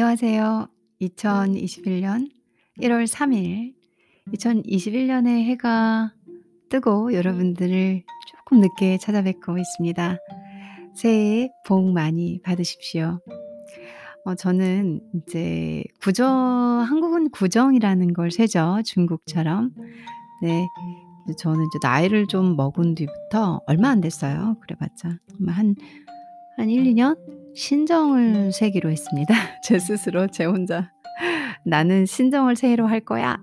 안녕하세요. 0.00 0.68
2021년 1.00 2.30
1월 2.78 3.04
3일 3.04 3.74
2021년의 4.32 5.42
해가 5.46 6.12
뜨고 6.68 7.12
여러분들을 7.14 8.04
조금 8.30 8.60
늦게 8.60 8.98
찾아뵙고 8.98 9.58
있습니다. 9.58 10.18
새해 10.94 11.50
복 11.66 11.90
많이 11.90 12.40
받으십시오. 12.44 13.18
어 14.24 14.36
저는 14.36 15.00
이제 15.14 15.82
구정 16.00 16.28
한국은 16.28 17.30
구정이라는 17.30 18.12
걸 18.12 18.30
세죠, 18.30 18.82
중국처럼. 18.84 19.72
네. 20.42 20.68
저는 21.38 21.64
이제 21.64 21.78
나이를 21.82 22.28
좀 22.28 22.54
먹은 22.54 22.94
뒤부터 22.94 23.62
얼마 23.66 23.88
안 23.88 24.00
됐어요. 24.00 24.58
그래 24.60 24.76
봤자 24.78 25.18
한 25.48 25.74
한 26.58 26.66
1-2년 26.66 27.16
신정을 27.58 28.52
세기로 28.52 28.88
했습니다. 28.90 29.34
제 29.64 29.80
스스로 29.80 30.28
제 30.28 30.44
혼자 30.44 30.92
'나는 31.66 32.06
신정을 32.06 32.54
새해로 32.54 32.86
할 32.86 33.00
거야.' 33.00 33.42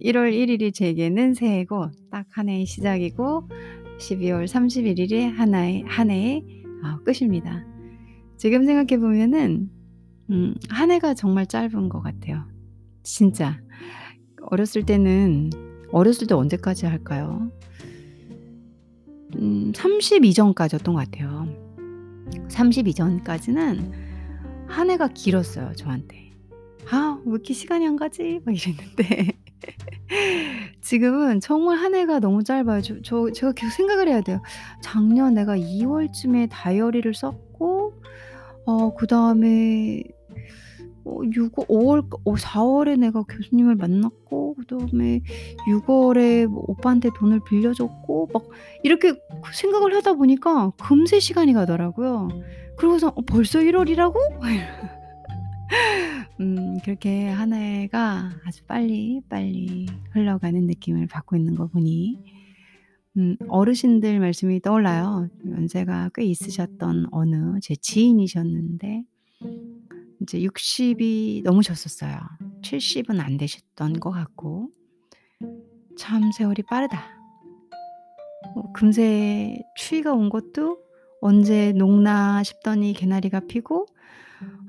1월 0.00 0.32
1 0.32 0.48
일이 0.48 0.70
제게는 0.72 1.34
새해고 1.34 1.90
딱 2.12 2.26
한 2.30 2.48
해의 2.48 2.66
시작이고 2.66 3.48
12월 3.98 4.46
31 4.46 4.98
일이 5.00 5.24
하나의 5.26 5.84
한 5.88 6.10
해의 6.10 6.44
어 6.84 7.02
끝입니다. 7.04 7.66
지금 8.38 8.64
생각해 8.64 9.00
보면은 9.00 9.68
음 10.30 10.54
한 10.70 10.90
해가 10.92 11.14
정말 11.14 11.46
짧은 11.46 11.88
것 11.88 12.00
같아요. 12.02 12.44
진짜. 13.02 13.60
어렸을 14.42 14.84
때는 14.86 15.50
어렸을 15.92 16.28
때 16.28 16.34
언제까지 16.34 16.86
할까요? 16.86 17.50
음30 19.34 20.24
이전까지였던 20.24 20.94
것 20.94 21.00
같아요. 21.10 21.39
30 22.48 22.88
이전까지는 22.88 23.92
한 24.68 24.90
해가 24.90 25.08
길었어요, 25.08 25.72
저한테. 25.74 26.32
'아 26.90 27.20
왜 27.24 27.32
이렇게 27.32 27.54
시간이 27.54 27.86
안 27.86 27.96
가지?' 27.96 28.40
막 28.44 28.54
이랬는데 28.56 29.32
지금은 30.80 31.40
정말 31.40 31.78
한 31.78 31.94
해가 31.94 32.20
너무 32.20 32.42
짧아요. 32.44 32.82
저 32.82 32.96
저 33.02 33.30
제가 33.32 33.52
계속 33.52 33.72
생각을 33.76 34.08
해야 34.08 34.20
돼요. 34.22 34.42
작년 34.82 35.34
내가 35.34 35.56
2 35.56 35.84
월쯤에 35.84 36.48
다이어리를 36.48 37.12
썼고 37.14 37.94
어 38.66 38.94
그 38.96 39.06
다음에 39.06 40.02
어 41.10 41.20
6월 41.22 41.66
5월 41.66 42.06
어 42.24 42.36
4 42.36 42.62
월에 42.62 42.96
내가 42.96 43.22
교수님을 43.24 43.74
만났고 43.74 44.54
그 44.54 44.66
다음에 44.66 45.22
6 45.68 45.88
월에 45.90 46.46
뭐 46.46 46.64
오빠한테 46.68 47.10
돈을 47.16 47.40
빌려줬고 47.44 48.28
막 48.32 48.48
이렇게 48.84 49.12
그 49.12 49.52
생각을 49.52 49.94
하다 49.96 50.14
보니까 50.14 50.70
금세 50.80 51.18
시간이 51.18 51.52
가더라고요. 51.52 52.28
그러고서 52.76 53.08
'어 53.08 53.22
벌써 53.22 53.60
1 53.60 53.74
월이라고?' 53.76 54.18
음 56.40 56.78
그렇게 56.84 57.28
한 57.28 57.52
해가 57.52 58.30
아주 58.44 58.64
빨리, 58.64 59.20
빨리 59.28 59.86
흘러가는 60.12 60.66
느낌을 60.66 61.06
받고 61.06 61.36
있는 61.36 61.54
거 61.54 61.66
보니 61.66 62.18
음 63.16 63.36
어르신들 63.48 64.20
말씀이 64.20 64.60
떠올라요. 64.60 65.28
연세가 65.44 66.10
꽤 66.14 66.24
있으셨던 66.24 67.08
어느 67.10 67.58
제 67.60 67.74
지인이셨는데 67.74 69.04
인제 70.20 70.40
60이 70.40 71.42
넘으셨었어요. 71.44 72.18
70은 72.62 73.20
안 73.20 73.36
되셨던 73.38 74.00
것 74.00 74.10
같고 74.10 74.68
'참 75.96 76.30
세월이 76.32 76.62
빠르다.' 76.64 77.02
어 78.54 78.72
금세 78.72 79.62
추위가 79.76 80.12
온 80.12 80.28
것도 80.28 80.78
'언제 81.22 81.72
녹나.' 81.72 82.42
싶더니 82.42 82.92
개나리가 82.92 83.40
피고 83.40 83.86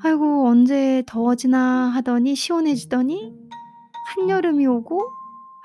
'아이고 0.03 0.47
언제 0.47 1.03
더워지나.' 1.05 1.89
하더니 1.95 2.35
시원해지더니 2.35 3.33
한여름이 4.15 4.65
오고 4.67 5.01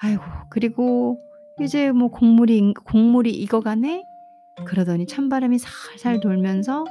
아이고 0.01 0.23
그리고 0.51 1.19
이제 1.61 1.93
뭐 1.93 2.09
곡물이 2.09 2.59
잉 2.59 2.75
곡물이 2.75 3.31
익어가네. 3.31 4.05
그러더니 4.67 5.07
찬바람이 5.07 5.59
살살 5.59 6.21
돌면서 6.21 6.85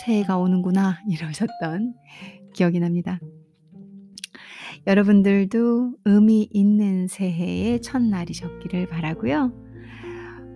'새해가 0.00 0.36
오는구나.' 0.38 1.00
이러셨던 1.08 1.94
기억이 2.52 2.80
납니다. 2.80 3.20
여러분들도 4.86 5.94
의미 6.04 6.48
있는 6.50 7.06
새해의 7.06 7.82
첫날이셨기를 7.82 8.86
바라고요. 8.86 9.52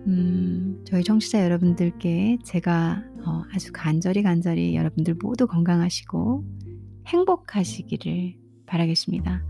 음 0.07 0.83
저희 0.85 1.03
청취자 1.03 1.43
여러분들께 1.43 2.39
제가 2.43 3.03
어 3.25 3.43
아주 3.53 3.71
간절히, 3.73 4.23
간절히 4.23 4.75
여러분들 4.75 5.15
모두 5.21 5.47
건강하시고 5.47 6.43
행복하시기를 7.07 8.35
바라겠습니다. 8.65 9.43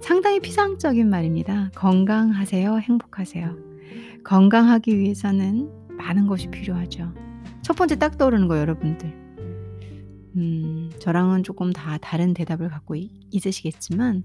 상당히 0.00 0.40
피상적인 0.40 1.08
말입니다. 1.08 1.70
건강하세요. 1.74 2.78
행복하세요. 2.78 3.56
건강하기 4.24 4.98
위해서는 4.98 5.70
많은 5.96 6.26
것이 6.26 6.48
필요하죠. 6.48 7.14
첫 7.62 7.76
번째 7.76 7.96
딱 7.96 8.16
떠오르는 8.16 8.48
거 8.48 8.58
여러분들. 8.58 9.19
음 10.36 10.90
저랑은 11.00 11.42
조금 11.42 11.72
다 11.72 11.98
다른 11.98 12.34
대답을 12.34 12.68
갖고 12.68 12.94
있 12.94 13.10
있으시겠지만 13.30 14.24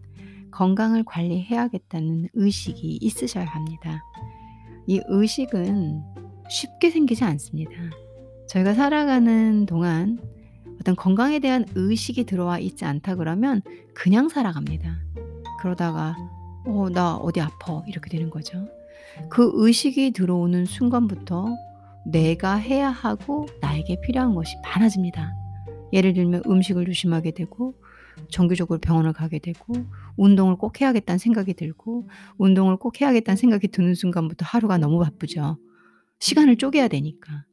건강을 0.52 1.04
관리해야겠다는 1.06 2.30
의식이 2.34 3.00
있으셔야 3.02 3.46
합니다. 3.46 4.02
이 4.88 5.02
의식은 5.08 6.04
쉽게 6.50 6.92
생기지 6.92 7.24
않습니다. 7.24 7.72
저희가 8.48 8.74
살아가는 8.74 9.66
동안 9.66 10.20
어떤 10.80 10.96
건강에 10.96 11.40
대한 11.40 11.66
의식이 11.74 12.26
들어와 12.26 12.60
있지 12.60 12.86
않다 12.86 13.16
그러면 13.16 13.62
그냥 13.94 14.30
살아갑니다. 14.30 15.00
그러다가 15.60 16.16
"어 16.66 16.90
나 16.90 17.16
어디 17.16 17.42
아파." 17.42 17.82
이렇게 17.88 18.10
되는 18.10 18.30
거죠. 18.30 18.68
그 19.30 19.52
의식이 19.56 20.12
들어오는 20.12 20.66
순간부터 20.66 21.48
내가 22.06 22.56
해야 22.56 22.90
하고 22.90 23.48
나에게 23.62 24.00
필요한 24.02 24.36
것이 24.36 24.56
많아집니다. 24.64 25.34
예를 25.96 26.14
들면 26.14 26.44
음식을 26.48 26.86
조심하게 26.86 27.32
되고 27.32 27.76
정기적으로 28.30 28.80
병원을 28.80 29.14
가게 29.14 29.40
되고 29.40 29.74
운동을 30.18 30.58
꼭 30.58 30.82
해야겠다는 30.82 31.18
생각이 31.20 31.56
들고 31.56 32.10
운동을 32.38 32.78
꼭 32.78 33.02
해야겠다는 33.02 33.38
생각이 33.38 33.70
드는 33.70 33.96
순간부터 33.96 34.46
하루가 34.46 34.78
너무 34.78 35.00
바쁘죠. 35.04 35.58
시간을 36.20 36.58
쪼개야 36.58 36.88
되니까. 36.90 37.46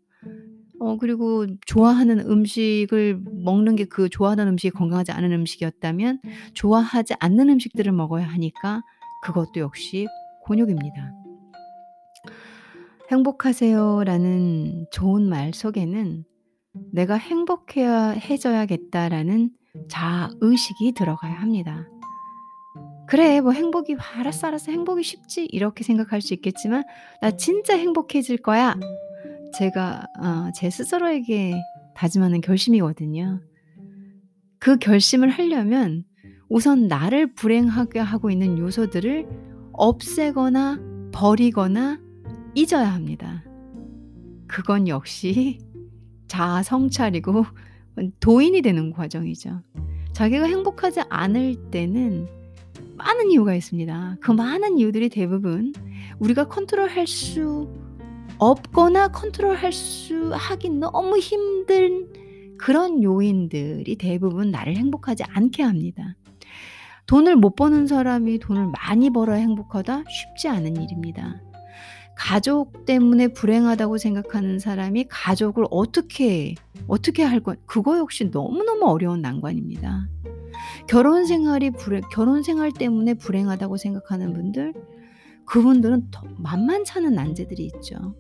어 0.81 0.97
그리고 0.99 1.47
좋아하는 1.67 2.21
음식을 2.21 3.21
먹는 3.45 3.77
게 3.77 3.85
그 3.87 4.09
좋아하는 4.09 4.49
음식이 4.49 4.71
건강하지 4.73 5.13
않은 5.13 5.33
음식이었다면 5.33 6.21
좋아하지 6.55 7.15
않는 7.21 7.51
음식들을 7.51 7.93
먹어야 7.93 8.27
하니까 8.29 8.83
그것도 9.25 9.61
역시 9.61 10.07
곤욕입니다. 10.45 11.13
"행복하세요."라는 13.11 14.87
좋은 14.91 15.29
말 15.29 15.53
속에는' 15.55 16.25
내가 16.93 17.15
행복해야 17.15 18.11
해져야겠다.'라는 18.11 19.51
자의식이 19.89 20.93
들어가야 20.93 21.35
합니다. 21.35 21.87
'그래 23.07 23.41
뭐 23.41 23.53
행복이 23.53 23.97
알았어, 24.17 24.49
알았어. 24.49 24.73
행복이 24.73 25.03
쉽지.' 25.03 25.47
이렇게 25.47 25.85
생각할 25.85 26.21
수 26.23 26.35
있겠지만 26.35 26.85
'나 27.21 27.31
진짜 27.33 27.77
행복해질 27.77 28.39
거야.' 28.39 28.77
제가 29.55 30.07
어 30.21 30.51
제 30.55 30.71
스스로에게 30.71 31.55
다짐하는 31.95 32.41
결심이거든요. 32.41 33.41
그 34.59 34.79
결심을 34.79 35.29
하려면 35.31 36.05
우선 36.49 36.89
나를 36.89 37.35
불행하게 37.35 37.99
하고 37.99 38.31
있는 38.31 38.59
요소들을 38.59 39.27
없애거나 39.73 40.79
버리거나 41.13 42.01
잊어야 42.55 42.93
합니다. 42.93 43.45
그건 44.47 44.89
역시 44.89 45.59
자아 46.33 46.63
성찰이고 46.63 47.45
도인이 48.21 48.63
되는 48.63 48.91
과정이죠. 48.91 49.61
자기가 50.15 50.47
행복하지 50.47 51.03
않을 51.11 51.71
때는 51.71 52.27
많은 52.97 53.31
이유가 53.31 53.55
있습니다. 53.55 54.17
그 54.19 54.33
많은 54.33 54.79
이유들이 54.79 55.11
대부분 55.11 55.75
우리가 56.21 56.49
컨트롤 56.49 56.89
할 56.89 57.07
수 57.07 57.69
없거나 58.39 59.09
컨트롤 59.09 59.57
할 59.57 59.73
수 59.73 60.33
하기 60.33 60.71
너무 60.71 61.19
힘든 61.19 62.09
그런 62.57 63.03
요인들이 63.03 63.97
대부분 63.97 64.51
나를 64.51 64.75
행복하지 64.77 65.25
않게 65.25 65.63
합니다. 65.63 66.17
돈을 67.09 67.37
못 67.37 67.57
버는 67.57 67.87
사람이 67.87 68.39
돈을 68.39 68.69
많이 68.69 69.11
벌어야 69.11 69.37
행복하다? 69.37 70.05
쉽지 70.09 70.49
않은 70.49 70.77
일입니다. 70.77 71.43
가족 72.23 72.85
때문에 72.87 73.29
불행하다고 73.29 73.99
생각하는 73.99 74.61
사람이 74.61 75.07
가족을 75.09 75.65
어떻게 75.73 76.55
어떻게 76.87 77.25
할 77.25 77.41
건 77.41 77.57
그거 77.67 77.99
역시 77.99 78.27
너무너무 78.27 78.87
어려운 78.87 79.21
난관입니다. 79.23 80.09
결혼 80.87 81.27
생활이 81.27 81.73
불행 81.73 82.01
결혼 82.13 82.45
생활 82.45 82.71
때문에 82.71 83.15
불행하다고 83.15 83.77
생각하는 83.77 84.35
분들 84.35 84.73
그분들은 85.47 86.11
더 86.13 86.23
만만치 86.39 86.93
않은 86.99 87.13
난제들이 87.13 87.65
있죠. 87.75 88.15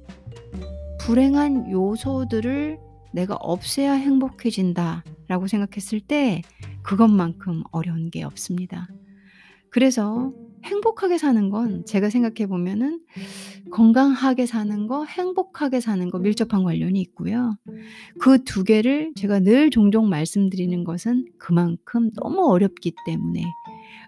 불행한 0.98 1.70
요소들을 1.70 2.80
내가 3.12 3.36
없애야 3.36 3.92
행복해진다 3.92 5.04
라고 5.28 5.46
생각했을 5.46 6.00
때 6.00 6.42
그것만큼 6.82 7.62
어려운 7.70 8.10
게 8.10 8.24
없습니다. 8.24 8.88
그래서 9.70 10.32
행복하게 10.64 11.18
사는 11.18 11.50
건 11.50 11.84
제가 11.86 12.10
생각해 12.10 12.48
보면은 12.48 13.00
건강하게 13.72 14.46
사는 14.46 14.86
거, 14.86 15.04
행복하게 15.04 15.80
사는 15.80 16.10
거 16.10 16.18
밀접한 16.18 16.62
관련이 16.64 17.00
있고요. 17.00 17.56
그 18.20 18.38
두 18.44 18.64
개를 18.64 19.12
제가 19.16 19.40
늘 19.40 19.70
종종 19.70 20.08
말씀드리는 20.08 20.84
것은 20.84 21.26
그만큼 21.38 22.10
너무 22.12 22.46
어렵기 22.50 22.92
때문에 23.06 23.42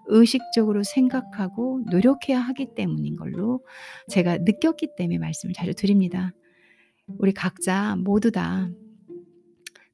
의식적으로 0.06 0.82
생각하고 0.82 1.82
노력해야 1.90 2.38
하기 2.40 2.75
때문인 2.75 3.16
걸로 3.16 3.64
제가 4.08 4.38
느꼈기 4.38 4.90
때문에 4.96 5.19
말씀을 5.19 5.55
자주 5.55 5.75
드립니다. 5.75 6.32
우리 7.19 7.32
각자 7.32 7.96
모두 7.96 8.31
다 8.31 8.70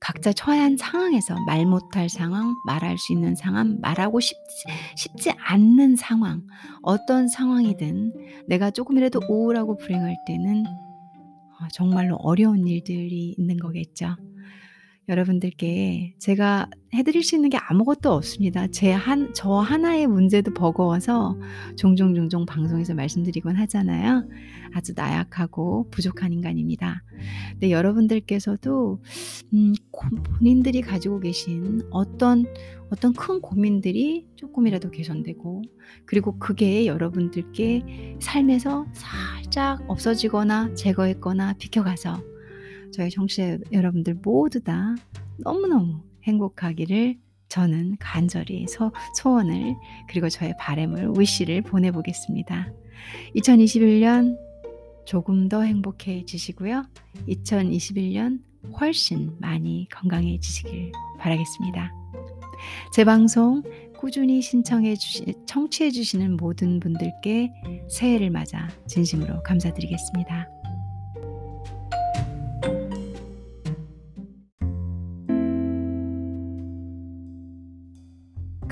각자 0.00 0.32
처한 0.32 0.79
상황에서 0.79 1.37
말 1.47 1.67
못할 1.67 2.08
상황, 2.08 2.56
말할 2.64 2.97
수 2.97 3.12
있는 3.12 3.35
상황, 3.35 3.79
말하고 3.81 4.19
싶지, 4.19 4.64
쉽지 4.97 5.31
않는 5.38 5.97
상황, 5.97 6.47
어떤 6.82 7.29
상황이든 7.29 8.47
내가 8.49 8.70
조금이라도 8.70 9.20
우울하고 9.29 9.76
불행할 9.76 10.17
때는 10.26 10.64
어, 10.67 11.69
정말로 11.73 12.17
어려운 12.17 12.67
일들이 12.67 13.35
있는 13.37 13.58
거겠죠. 13.58 14.17
여러분들께 15.10 16.14
제가 16.18 16.68
해드릴 16.94 17.24
수 17.24 17.34
있는 17.34 17.50
게 17.50 17.58
아무것도 17.58 18.12
없습니다. 18.12 18.68
제 18.68 18.92
한, 18.92 19.34
저 19.34 19.54
하나의 19.54 20.06
문제도 20.06 20.54
버거워서 20.54 21.36
종종 21.76 22.14
종종 22.14 22.46
방송에서 22.46 22.94
말씀드리곤 22.94 23.56
하잖아요. 23.56 24.24
아주 24.72 24.92
나약하고 24.94 25.88
부족한 25.90 26.32
인간입니다. 26.32 27.02
근데 27.50 27.72
여러분들께서도, 27.72 29.02
음, 29.52 29.74
본인들이 30.38 30.80
가지고 30.80 31.18
계신 31.18 31.82
어떤, 31.90 32.46
어떤 32.90 33.12
큰 33.12 33.40
고민들이 33.40 34.28
조금이라도 34.36 34.92
개선되고, 34.92 35.62
그리고 36.06 36.38
그게 36.38 36.86
여러분들께 36.86 38.16
삶에서 38.20 38.86
살짝 38.92 39.82
없어지거나 39.88 40.74
제거했거나 40.74 41.54
비켜가서 41.54 42.30
저희 42.92 43.10
청취자 43.10 43.58
여러분들 43.72 44.14
모두 44.22 44.62
다 44.62 44.94
너무너무 45.38 46.02
행복하기를 46.25 47.16
저는 47.48 47.96
간절히 47.98 48.66
소, 48.69 48.92
소원을 49.16 49.75
그리고 50.08 50.28
저의 50.28 50.54
바램을 50.58 51.12
위시를 51.16 51.62
보내보겠습니다. 51.62 52.72
2021년 53.37 54.37
조금 55.04 55.48
더 55.48 55.62
행복해지시고요. 55.62 56.84
2021년 57.28 58.40
훨씬 58.81 59.34
많이 59.40 59.88
건강해지시길 59.90 60.93
바라겠습니다. 61.19 61.93
제 62.93 63.04
방송 63.04 63.62
꾸준히 63.98 64.40
신청해 64.40 64.96
주시, 64.96 65.25
청취해 65.46 65.90
주시는 65.90 66.36
모든 66.36 66.78
분들께 66.78 67.50
새해를 67.88 68.31
맞아 68.31 68.69
진심으로 68.86 69.43
감사드리겠습니다. 69.43 70.59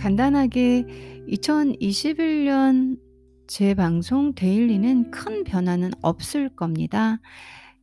간단하게 0.09 0.87
2021년 1.29 2.99
제 3.47 3.75
방송 3.75 4.35
데일리는 4.35 5.11
큰 5.11 5.45
변화는 5.45 5.91
없을 6.01 6.49
겁니다. 6.49 7.21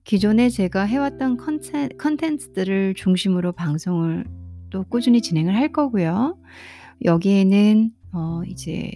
기존에 0.06 0.50
제가 0.50 0.86
해왔던 0.86 1.38
컨텐, 1.38 1.89
컨텐츠들을 2.00 2.95
중심으로 2.95 3.51
방송을 3.51 4.25
또 4.72 4.83
꾸준히 4.86 5.22
진행을 5.22 5.56
할 5.56 5.72
거고요. 5.72 6.36
여기에는 7.04 7.92
어 8.13 8.42
이제 8.48 8.89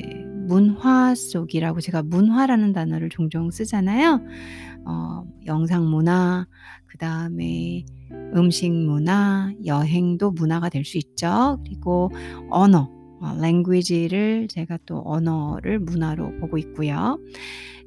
문화 0.47 1.13
속이라고 1.13 1.81
제가 1.81 2.01
문화라는 2.01 2.73
단어를 2.73 3.09
종종 3.09 3.51
쓰잖아요. 3.51 4.21
어 4.85 5.23
영상 5.45 5.87
문화, 5.87 6.47
그 6.87 6.97
다음에 6.97 7.85
음식 8.35 8.71
문화, 8.71 9.53
여행도 9.63 10.31
문화가 10.31 10.69
될 10.69 10.83
수 10.83 10.97
있죠. 10.97 11.59
그리고 11.63 12.09
언어 12.49 12.89
어, 12.91 12.98
language를 13.21 14.47
제가 14.47 14.77
또 14.85 15.01
언어를 15.05 15.79
문화로 15.79 16.39
보고 16.39 16.57
있고요. 16.57 17.19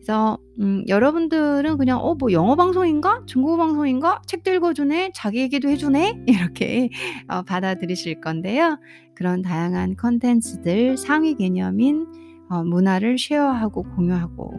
그래서 0.02 0.38
음, 0.60 0.84
여러분들은 0.88 1.78
그냥 1.78 1.98
어 2.00 2.14
뭐 2.14 2.32
영어 2.32 2.56
방송인가 2.56 3.22
중국어 3.26 3.56
방송인가 3.56 4.20
책도 4.26 4.52
읽어주네 4.54 5.12
자기 5.14 5.40
얘기도 5.40 5.68
해주네 5.68 6.24
이렇게 6.26 6.90
어, 7.28 7.42
받아들이실 7.42 8.20
건데요. 8.20 8.78
그런 9.14 9.42
다양한 9.42 9.96
컨텐츠들 9.96 10.96
상위 10.96 11.34
개념인 11.36 12.06
어, 12.50 12.64
문화를 12.64 13.16
쉐어하고 13.18 13.84
공유하고 13.94 14.52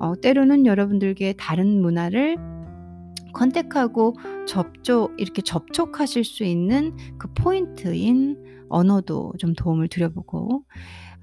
어, 0.00 0.14
때로는 0.20 0.66
여러분들께 0.66 1.34
다른 1.38 1.80
문화를 1.80 2.36
컨택하고 3.32 4.14
접촉 4.46 5.14
이렇게 5.16 5.42
접촉하실 5.42 6.24
수 6.24 6.44
있는 6.44 6.94
그 7.18 7.32
포인트인 7.34 8.36
언어도 8.72 9.32
좀 9.38 9.54
도움을 9.54 9.88
드려보고 9.88 10.64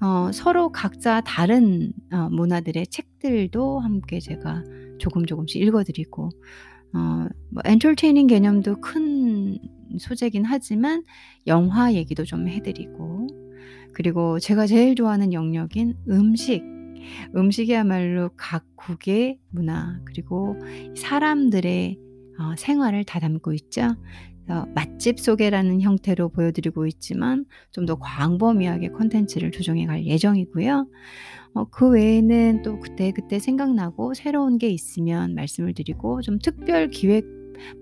어, 0.00 0.30
서로 0.32 0.72
각자 0.72 1.20
다른 1.20 1.92
어, 2.12 2.28
문화들의 2.30 2.86
책들도 2.86 3.80
함께 3.80 4.18
제가 4.20 4.64
조금 4.98 5.26
조금씩 5.26 5.60
읽어드리고 5.60 6.30
어, 6.94 7.26
뭐 7.50 7.62
엔터테이닝 7.64 8.26
개념도 8.26 8.80
큰 8.80 9.58
소재긴 9.98 10.44
하지만 10.44 11.02
영화 11.46 11.92
얘기도 11.92 12.24
좀 12.24 12.48
해드리고 12.48 13.26
그리고 13.92 14.38
제가 14.38 14.66
제일 14.66 14.94
좋아하는 14.94 15.32
영역인 15.32 15.96
음식 16.08 16.62
음식이야말로 17.34 18.30
각국의 18.36 19.38
문화 19.50 20.00
그리고 20.04 20.56
사람들의 20.96 21.98
어, 22.38 22.54
생활을 22.56 23.04
다 23.04 23.20
담고 23.20 23.52
있죠. 23.54 23.96
어, 24.50 24.66
맛집 24.74 25.20
소개라는 25.20 25.80
형태로 25.80 26.30
보여드리고 26.30 26.86
있지만 26.86 27.44
좀 27.72 27.86
더 27.86 27.96
광범위하게 27.98 28.88
콘텐츠를 28.90 29.50
조정해 29.52 29.86
갈 29.86 30.04
예정이고요. 30.04 30.86
어, 31.54 31.64
그 31.70 31.88
외에는 31.88 32.62
또 32.62 32.78
그때 32.78 33.12
그때 33.12 33.38
생각나고 33.38 34.14
새로운 34.14 34.58
게 34.58 34.68
있으면 34.68 35.34
말씀을 35.34 35.74
드리고 35.74 36.20
좀 36.22 36.38
특별 36.38 36.88
기획 36.90 37.24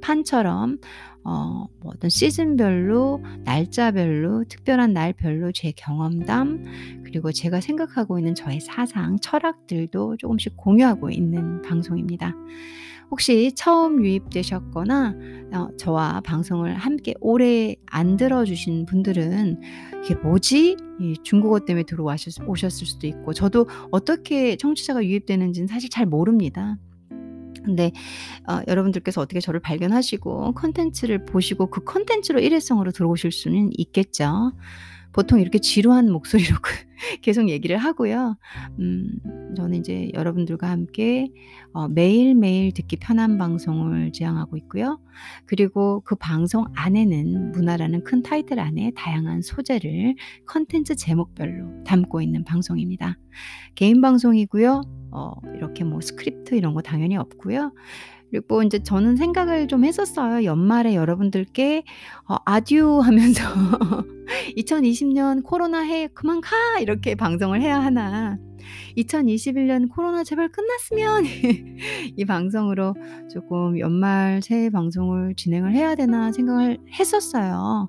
판처럼 0.00 0.78
어, 1.24 1.66
뭐 1.80 1.92
어떤 1.94 2.08
시즌별로 2.10 3.22
날짜별로 3.44 4.44
특별한 4.48 4.92
날별로 4.92 5.52
제 5.52 5.72
경험담 5.76 6.64
그리고 7.04 7.32
제가 7.32 7.60
생각하고 7.60 8.18
있는 8.18 8.34
저의 8.34 8.60
사상 8.60 9.18
철학들도 9.20 10.16
조금씩 10.18 10.56
공유하고 10.56 11.10
있는 11.10 11.60
방송입니다. 11.62 12.34
혹시 13.10 13.52
처음 13.54 14.04
유입되셨거나 14.04 15.14
어, 15.54 15.68
저와 15.76 16.20
방송을 16.20 16.76
함께 16.76 17.14
오래 17.20 17.74
안 17.86 18.16
들어주신 18.16 18.86
분들은 18.86 19.60
이게 20.04 20.14
뭐지? 20.14 20.76
중국어 21.22 21.60
때문에 21.60 21.84
들어오셨을 21.84 22.86
수도 22.86 23.06
있고 23.06 23.32
저도 23.32 23.66
어떻게 23.90 24.56
청취자가 24.56 25.04
유입되는지는 25.04 25.68
사실 25.68 25.88
잘 25.90 26.06
모릅니다. 26.06 26.76
근데 27.64 27.92
어, 28.48 28.60
여러분들께서 28.66 29.20
어떻게 29.20 29.40
저를 29.40 29.60
발견하시고 29.60 30.54
컨텐츠를 30.54 31.24
보시고 31.26 31.70
그 31.70 31.84
컨텐츠로 31.84 32.40
일회성으로 32.40 32.92
들어오실 32.92 33.30
수는 33.32 33.70
있겠죠. 33.76 34.52
보통 35.12 35.40
이렇게 35.40 35.58
지루한 35.58 36.10
목소리로 36.10 36.56
그 36.62 36.72
계속 37.22 37.48
얘기를 37.48 37.76
하고요. 37.76 38.36
음, 38.78 39.08
저는 39.56 39.78
이제 39.78 40.10
여러분들과 40.14 40.68
함께 40.68 41.28
어, 41.72 41.88
매일매일 41.88 42.72
듣기 42.72 42.96
편한 42.96 43.38
방송을 43.38 44.12
지향하고 44.12 44.56
있고요. 44.58 45.00
그리고 45.46 46.00
그 46.04 46.16
방송 46.16 46.66
안에는 46.74 47.52
문화라는 47.52 48.04
큰 48.04 48.22
타이틀 48.22 48.60
안에 48.60 48.92
다양한 48.96 49.42
소재를 49.42 50.16
컨텐츠 50.46 50.96
제목별로 50.96 51.84
담고 51.84 52.20
있는 52.20 52.44
방송입니다. 52.44 53.16
개인 53.74 54.00
방송이고요. 54.00 54.82
어, 55.10 55.32
이렇게 55.54 55.84
뭐 55.84 56.00
스크립트 56.00 56.54
이런 56.54 56.74
거 56.74 56.82
당연히 56.82 57.16
없고요. 57.16 57.72
그리고 58.30 58.62
이제 58.62 58.82
저는 58.82 59.16
생각을 59.16 59.68
좀 59.68 59.84
했었어요. 59.84 60.44
연말에 60.44 60.94
여러분들께 60.94 61.84
어, 62.28 62.36
아듀 62.44 63.00
하면서 63.00 63.42
2020년 64.56 65.42
코로나 65.42 65.80
해 65.80 66.08
그만 66.08 66.40
가 66.40 66.56
이렇게 66.80 67.14
방송을 67.14 67.62
해야 67.62 67.80
하나. 67.80 68.38
2021년 68.96 69.88
코로나 69.88 70.24
제발 70.24 70.50
끝났으면 70.50 71.24
이 72.16 72.24
방송으로 72.24 72.94
조금 73.32 73.78
연말 73.78 74.42
새해 74.42 74.68
방송을 74.68 75.34
진행을 75.36 75.72
해야 75.72 75.94
되나 75.94 76.32
생각을 76.32 76.78
했었어요. 76.98 77.88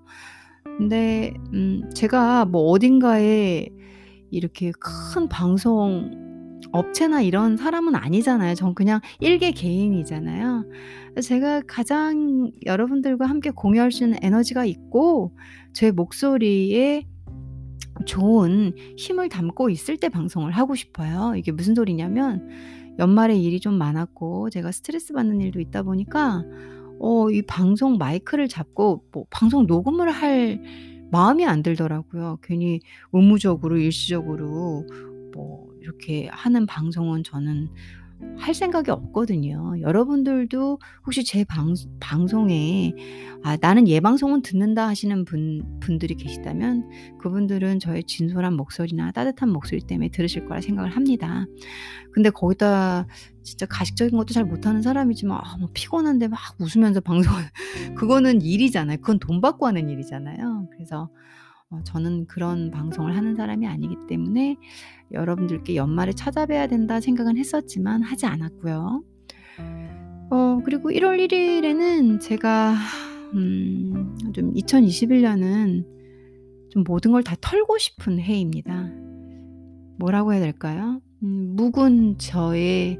근데 0.63 1.33
음 1.53 1.89
제가 1.93 2.45
뭐 2.45 2.69
어딘가에 2.69 3.67
이렇게 4.31 4.71
큰 4.79 5.27
방송 5.27 6.28
업체나 6.71 7.21
이런 7.21 7.57
사람은 7.57 7.95
아니잖아요. 7.95 8.55
전 8.55 8.75
그냥 8.75 9.01
일개 9.19 9.51
개인이잖아요. 9.51 10.65
제가 11.21 11.61
가장 11.67 12.51
여러분들과 12.65 13.25
함께 13.25 13.49
공유할 13.51 13.91
수 13.91 14.03
있는 14.03 14.19
에너지가 14.21 14.65
있고 14.65 15.35
제 15.73 15.91
목소리에 15.91 17.05
좋은 18.05 18.73
힘을 18.97 19.29
담고 19.29 19.69
있을 19.69 19.97
때 19.97 20.09
방송을 20.09 20.51
하고 20.51 20.75
싶어요. 20.75 21.33
이게 21.35 21.51
무슨 21.51 21.75
소리냐면 21.75 22.47
연말에 22.99 23.35
일이 23.37 23.59
좀 23.59 23.73
많았고 23.75 24.49
제가 24.49 24.71
스트레스 24.71 25.13
받는 25.13 25.41
일도 25.41 25.59
있다 25.59 25.83
보니까 25.83 26.43
어 26.99 27.29
이 27.31 27.41
방송 27.41 27.97
마이크를 27.97 28.47
잡고 28.47 29.05
뭐 29.11 29.25
방송 29.29 29.65
녹음을 29.65 30.11
할 30.11 30.61
마음이 31.11 31.45
안 31.45 31.63
들더라고요. 31.63 32.39
괜히 32.43 32.81
의무적으로 33.13 33.77
일시적으로 33.77 34.85
뭐 35.33 35.68
이렇게 35.81 36.27
하는 36.31 36.65
방송은 36.65 37.23
저는 37.23 37.69
할 38.37 38.53
생각이 38.53 38.91
없거든요. 38.91 39.75
여러분들도 39.81 40.79
혹시 41.05 41.23
제 41.23 41.45
방 41.45 41.73
방송에 42.01 42.93
'아 43.43 43.55
나는 43.61 43.87
얘 43.87 44.01
방송은 44.01 44.41
듣는다.' 44.41 44.87
하시는 44.89 45.23
분 45.25 45.79
분들이 45.79 46.15
계시다면 46.15 46.89
그분들은 47.21 47.79
저의 47.79 48.03
진솔한 48.03 48.55
목소리나 48.55 49.11
따뜻한 49.13 49.49
목소리 49.51 49.81
때문에 49.81 50.09
들으실 50.09 50.45
거라 50.45 50.59
생각을 50.61 50.95
합니다. 50.95 51.45
근데 52.11 52.29
거기다 52.29 53.07
진짜 53.43 53.65
가식적인 53.65 54.17
것도 54.17 54.33
잘 54.33 54.43
못하는 54.45 54.81
사람이지만 54.81 55.37
아 55.41 55.57
뭐 55.59 55.69
피곤한데 55.73 56.27
막 56.29 56.39
웃으면서 56.59 57.01
방송을 57.01 57.43
그거는 57.97 58.41
일이잖아요. 58.41 58.97
그건 58.97 59.19
돈 59.19 59.41
받고 59.41 59.65
하는 59.67 59.89
일이잖아요. 59.89 60.67
그래서 60.73 61.09
어 61.71 61.81
저는 61.83 62.25
그런 62.25 62.71
방송을 62.71 63.15
하는 63.15 63.35
사람이 63.35 63.67
아니기 63.67 63.95
때문에 64.07 64.57
여러분들께 65.11 65.75
'연말에 65.75 66.13
찾아뵈야 66.13 66.67
된다.' 66.67 66.99
생각은 66.99 67.37
했었지만 67.37 68.01
하지 68.01 68.25
않았고요. 68.25 69.03
어 70.31 70.59
그리고 70.65 70.89
1월 70.91 71.19
1 71.19 71.31
일에는 71.33 72.19
제가 72.19 72.75
음 73.35 74.15
좀 74.33 74.51
2021 74.55 75.21
년은 75.23 75.85
좀 76.71 76.83
모든 76.87 77.11
걸 77.11 77.23
다 77.23 77.35
털고 77.41 77.77
싶은 77.77 78.19
해입니다. 78.19 78.89
뭐라고 79.99 80.33
해야 80.33 80.41
될까요? 80.41 81.01
음 81.23 81.55
묵은 81.55 82.17
저의 82.19 82.99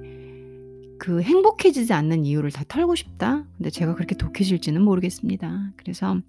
그 0.99 1.21
행복해지지 1.21 1.93
않는 1.93 2.25
이유를 2.25 2.51
다 2.51 2.63
털고 2.67 2.95
싶다? 2.95 3.45
근데 3.57 3.69
제가 3.69 3.95
그렇게 3.95 4.15
독해질지는 4.15 4.81
모르겠습니다. 4.83 5.71
그래서 5.77 6.19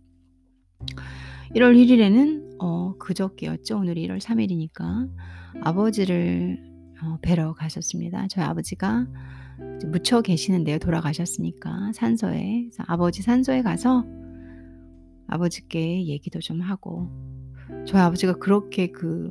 1월 1.54 1.76
1 1.76 1.90
일에는 1.90 2.58
어 2.60 2.94
그저께였죠. 2.98 3.78
오늘이 3.78 4.06
1월 4.06 4.20
3 4.20 4.40
일이니까 4.40 5.08
아버지를 5.62 6.58
어 7.02 7.18
뵈러 7.22 7.54
갔었습니다. 7.54 8.28
저희 8.28 8.44
아버지가 8.44 9.06
묻혀 9.86 10.20
계시는데요. 10.22 10.78
돌아가셨으니까 10.78 11.92
산소에. 11.94 12.70
아버지 12.86 13.22
산소에 13.22 13.62
가서 13.62 14.04
아버지께 15.28 16.06
얘기도 16.06 16.40
좀 16.40 16.60
하고 16.60 17.08
저희 17.86 18.00
아버지가 18.02 18.34
그렇게 18.34 18.88
그 18.88 19.30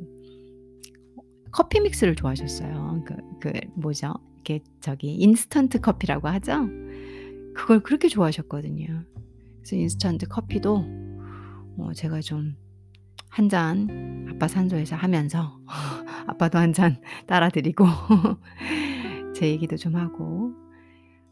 커피 1.52 1.80
믹스를 1.80 2.14
좋아하셨어요. 2.16 3.04
그 3.06 3.16
그 3.40 3.52
뭐죠? 3.74 4.14
이렇게 4.34 4.60
저기 4.80 5.14
인스턴트 5.14 5.80
커피라고 5.80 6.28
하죠? 6.28 6.68
그걸 7.54 7.80
그렇게 7.82 8.08
좋아하셨거든요. 8.08 9.04
그래서 9.58 9.76
인스턴트 9.76 10.28
커피도 10.28 10.84
어 11.78 11.92
제가 11.92 12.20
좀 12.20 12.56
한 13.30 13.48
잔 13.48 14.26
아빠 14.28 14.48
산소에서 14.48 14.96
하면서 14.96 15.60
아빠도 16.26 16.58
한 16.58 16.72
잔 16.72 17.00
따라 17.26 17.48
드리고 17.48 17.84
제 19.34 19.48
얘기도 19.48 19.76
좀 19.76 19.94
하고 19.96 20.52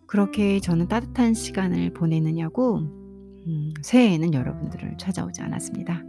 그렇게 0.07 0.61
저는 0.61 0.89
따뜻한 0.89 1.35
시간을 1.35 1.93
보내느냐고 1.93 2.79
음 2.79 3.75
새해에는 3.83 4.33
여러분들을 4.33 4.97
찾아오지 4.99 5.43
않았습니다. 5.43 6.03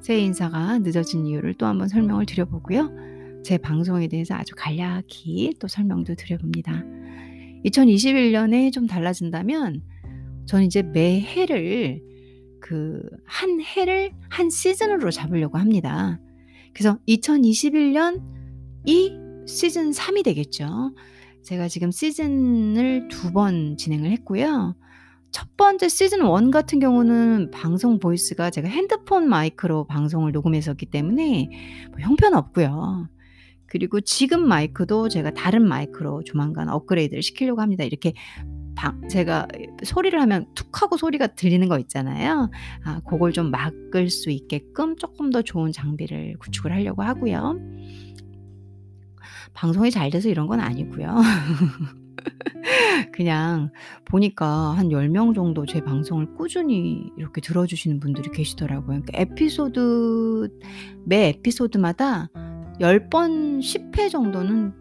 새해 0.00 0.20
인사가 0.20 0.78
늦어진 0.78 1.26
이유를 1.26 1.54
또 1.54 1.66
한번 1.66 1.88
설명을 1.88 2.26
드려 2.26 2.44
보고요. 2.44 2.90
제 3.44 3.56
방송에 3.58 4.08
대해서 4.08 4.34
아주 4.34 4.54
간략히 4.56 5.54
또 5.60 5.68
설명도 5.68 6.16
드려 6.16 6.36
봅니다. 6.38 6.82
2021 7.64 8.32
년에 8.32 8.70
좀 8.70 8.86
달라진다면 8.88 9.82
저는 10.46 10.66
이제 10.66 10.82
매해를 10.82 12.02
그 12.62 13.02
한 13.26 13.60
해를 13.60 14.12
한 14.30 14.48
시즌으로 14.48 15.10
잡으려고 15.10 15.58
합니다. 15.58 16.18
그래서 16.72 16.98
2021 17.06 17.92
년 17.92 18.32
이 18.84 19.16
시즌 19.46 19.90
3이 19.90 20.24
되겠죠. 20.24 20.94
제가 21.42 21.68
지금 21.68 21.90
시즌을 21.90 23.08
2번 23.08 23.76
진행을 23.76 24.10
했고요. 24.10 24.76
첫 25.30 25.56
번째 25.56 25.88
시즌 25.88 26.18
1 26.20 26.50
같은 26.50 26.78
경우는 26.78 27.50
방송 27.52 27.98
보이스가 27.98 28.50
제가 28.50 28.68
핸드폰 28.68 29.28
마이크로 29.28 29.86
방송을 29.86 30.32
녹음했었기 30.32 30.86
때문에 30.86 31.48
뭐 31.90 32.00
형편없고요. 32.00 33.08
그리고 33.66 34.00
지금 34.00 34.46
마이크도 34.46 35.08
제가 35.08 35.30
다른 35.30 35.66
마이크로 35.66 36.24
조만간 36.24 36.68
업그레이드를 36.68 37.22
시키려고 37.22 37.62
합니다. 37.62 37.84
이렇게 37.84 38.12
방 38.74 39.08
제가 39.08 39.48
소리를 39.84 40.20
하면 40.20 40.46
툭 40.54 40.82
하고 40.82 40.96
소리가 40.96 41.28
들리는 41.28 41.68
거 41.68 41.78
있잖아요. 41.78 42.50
아 42.84 43.00
고걸 43.04 43.32
좀 43.32 43.50
막을 43.50 44.08
수 44.10 44.30
있게끔 44.30 44.96
쪼끔 44.96 45.30
더 45.30 45.42
좋은 45.42 45.72
장비를 45.72 46.36
구축을 46.38 46.72
하려고 46.72 47.02
하고요. 47.02 47.58
방송이 49.54 49.90
잘 49.90 50.10
돼서 50.10 50.28
이런 50.28 50.46
건 50.46 50.60
아니고요. 50.60 51.16
그냥 53.12 53.70
보니까 54.04 54.46
한 54.46 54.88
10명 54.88 55.34
정도 55.34 55.66
제 55.66 55.80
방송을 55.80 56.34
꾸준히 56.34 57.10
이렇게 57.16 57.40
들어 57.40 57.66
주시는 57.66 58.00
분들이 58.00 58.30
계시더라고요. 58.30 59.02
그러니까 59.02 59.12
에피소드 59.14 60.48
매 61.04 61.28
에피소드마다 61.28 62.28
10번 62.80 63.60
10회 63.60 64.10
정도는 64.10 64.72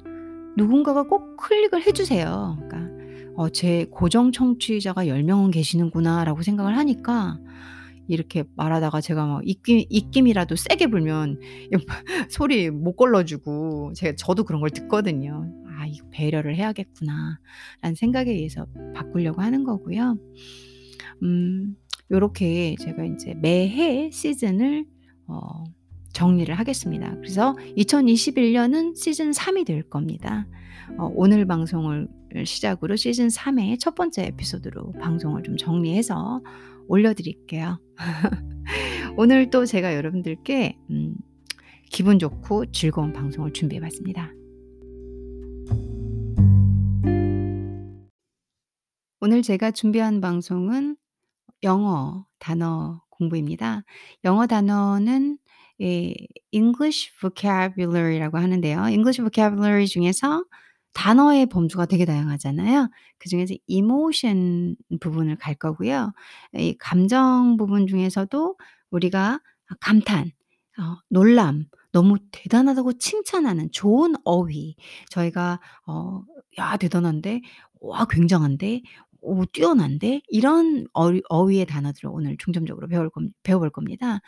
누군가가 0.57 1.03
꼭 1.03 1.37
클릭을 1.37 1.85
해 1.85 1.91
주세요. 1.91 2.57
그러니까 2.59 2.90
어 3.35 3.49
'제 3.49 3.85
고정 3.91 4.31
청취자가 4.31 5.07
10 5.07 5.23
명은 5.23 5.51
계시는구나.'라고 5.51 6.41
생각을 6.41 6.77
하니까 6.77 7.39
이렇게 8.07 8.43
말하다가 8.55 9.01
제가 9.01 9.25
막 9.25 9.41
입김 9.45 9.85
입김이라도 9.89 10.55
세게 10.55 10.87
불면 10.87 11.39
소리 12.29 12.69
못 12.69 12.95
걸러 12.95 13.23
주고 13.23 13.93
제가 13.95 14.15
저도 14.17 14.43
그런 14.43 14.59
걸 14.61 14.69
듣거든요. 14.71 15.45
'아 15.67 15.85
이거 15.87 16.05
배려를 16.11 16.55
해야겠구나.'라는 16.55 17.95
생각에 17.95 18.31
의해서 18.31 18.67
바꾸려고 18.93 19.41
하는 19.41 19.63
거고요. 19.63 20.17
음 21.23 21.75
요렇게 22.11 22.75
제가 22.79 23.05
인제 23.05 23.35
매해 23.35 24.09
시즌을 24.11 24.85
어 25.27 25.63
정리를 26.13 26.53
하겠습니다. 26.53 27.15
그래서 27.17 27.55
2021 27.77 28.53
년은 28.53 28.95
시즌 28.95 29.31
3이 29.31 29.65
될 29.65 29.83
겁니다. 29.83 30.45
어 30.97 31.09
오늘 31.15 31.45
방송을 31.45 32.07
시작으로 32.45 32.95
시즌 32.95 33.27
3의 33.27 33.79
첫 33.79 33.95
번째 33.95 34.23
에피소드로 34.23 34.93
방송을 34.93 35.43
좀 35.43 35.57
정리해서 35.57 36.41
올려 36.87 37.13
드릴게요. 37.13 37.79
오늘 39.17 39.49
또 39.49 39.65
제가 39.65 39.95
여러분들께 39.95 40.77
음 40.89 41.15
기분 41.89 42.19
좋고 42.19 42.71
즐거운 42.71 43.13
방송을 43.13 43.53
준비해 43.53 43.81
봤습니다. 43.81 44.31
오늘 49.19 49.41
제가 49.43 49.71
준비한 49.71 50.19
방송은 50.19 50.95
영어 51.63 52.25
단어 52.39 53.01
공부입니다. 53.09 53.83
영어 54.23 54.47
단어는 54.47 55.37
예 55.81 56.13
English 56.51 57.11
vocabulary라고 57.19 58.37
하는데요. 58.37 58.87
English 58.87 59.21
vocabulary 59.21 59.85
중에서 59.85 60.43
단어의 60.93 61.47
범주가 61.47 61.85
되게 61.87 62.05
다양하잖아요. 62.05 62.89
그중에서 63.19 63.55
emotion 63.67 64.75
부분을 64.99 65.37
갈 65.37 65.55
거고요. 65.55 66.13
이 66.55 66.75
감정 66.79 67.57
부분 67.57 67.87
중에서도 67.87 68.57
우리가 68.91 69.39
아 69.69 69.75
감탄, 69.81 70.31
어 70.79 70.97
놀람, 71.09 71.65
너무 71.93 72.17
대단하다고 72.31 72.93
칭찬하는 72.99 73.69
좋은 73.71 74.13
어휘 74.25 74.75
저희가 75.09 75.59
어 75.87 76.23
"야 76.59 76.77
대단한데. 76.77 77.41
와 77.81 78.05
굉장한데.' 78.09 78.81
오 79.21 79.45
뛰어난데?' 79.45 80.21
이런 80.27 80.87
어휘 80.93 81.21
어휘의 81.29 81.65
단어들을 81.67 82.09
오늘 82.11 82.37
중점적으로 82.37 82.87
배울 82.87 83.09
겁 83.09 83.23
배워볼 83.43 83.69
겁니다. 83.71 84.21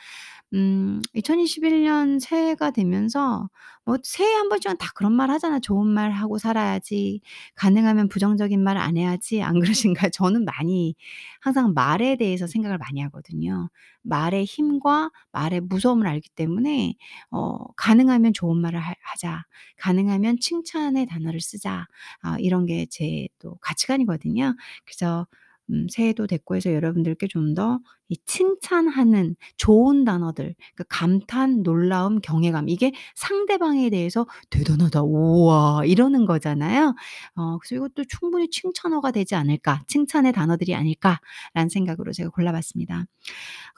음 0.54 1.02
2021년 1.14 2.20
새해가 2.20 2.72
되면서 2.72 3.50
뭐 3.86 3.98
새해 4.04 4.34
한 4.36 4.50
번쯤은 4.50 4.78
다 4.78 4.92
그런 4.96 5.14
말 5.14 5.30
하잖아. 5.32 5.60
"좋은 5.60 5.88
말 5.88 6.12
하고 6.12 6.38
살아야지. 6.38 7.22
가능하면 7.56 8.08
부정적인 8.10 8.62
말 8.64 8.78
안 8.78 8.98
해야지." 8.98 9.42
안 9.44 9.60
그러신가요? 9.60 10.10
저는 10.14 10.46
많이 10.46 10.96
항상 11.42 11.74
말에 11.74 12.16
대해서 12.18 12.48
생각을 12.48 12.78
많이 12.78 13.02
하거든요. 13.02 13.70
말의 14.04 14.46
힘과 14.46 15.12
말의 15.32 15.62
무서움을 15.62 16.08
알기 16.08 16.30
때문에 16.36 16.96
어 17.32 17.58
'가능하면 17.76 18.34
좋은 18.34 18.58
말을 18.62 18.80
하 18.80 18.94
하자. 19.04 19.44
가능하면 19.78 20.38
칭찬의 20.40 21.06
단어를 21.08 21.40
쓰자.' 21.42 21.88
아 22.22 22.38
이런 22.40 22.66
게 22.66 22.86
제 22.90 23.28
또 23.40 23.56
가치관이거든요. 23.62 24.56
그래서 24.86 25.28
음 25.70 25.88
새해도 25.90 26.28
됐고 26.28 26.56
해서 26.56 26.74
여러분들께 26.74 27.28
좀 27.28 27.54
더 27.56 27.80
이 28.10 28.18
칭찬하는 28.26 29.36
좋은 29.58 30.04
단어들 30.06 30.54
그 30.76 30.84
감탄, 30.90 31.64
놀라움, 31.64 32.20
경외감 32.20 32.68
이게 32.70 32.92
상대방에 33.16 33.90
대해서 33.90 34.28
"대단하다. 34.52 35.02
우와." 35.04 35.86
이러는 35.86 36.26
거잖아요. 36.26 36.94
어 37.36 37.58
그래서 37.60 37.76
'이것도 37.76 38.04
충분히 38.10 38.50
칭찬어가 38.50 39.12
되지 39.12 39.36
않을까. 39.36 39.84
칭찬의 39.88 40.34
단어들이 40.34 40.76
아닐까.'라는 40.76 41.70
생각으로 41.70 42.12
제가 42.12 42.30
골라 42.30 42.52
봤습니다. 42.52 43.06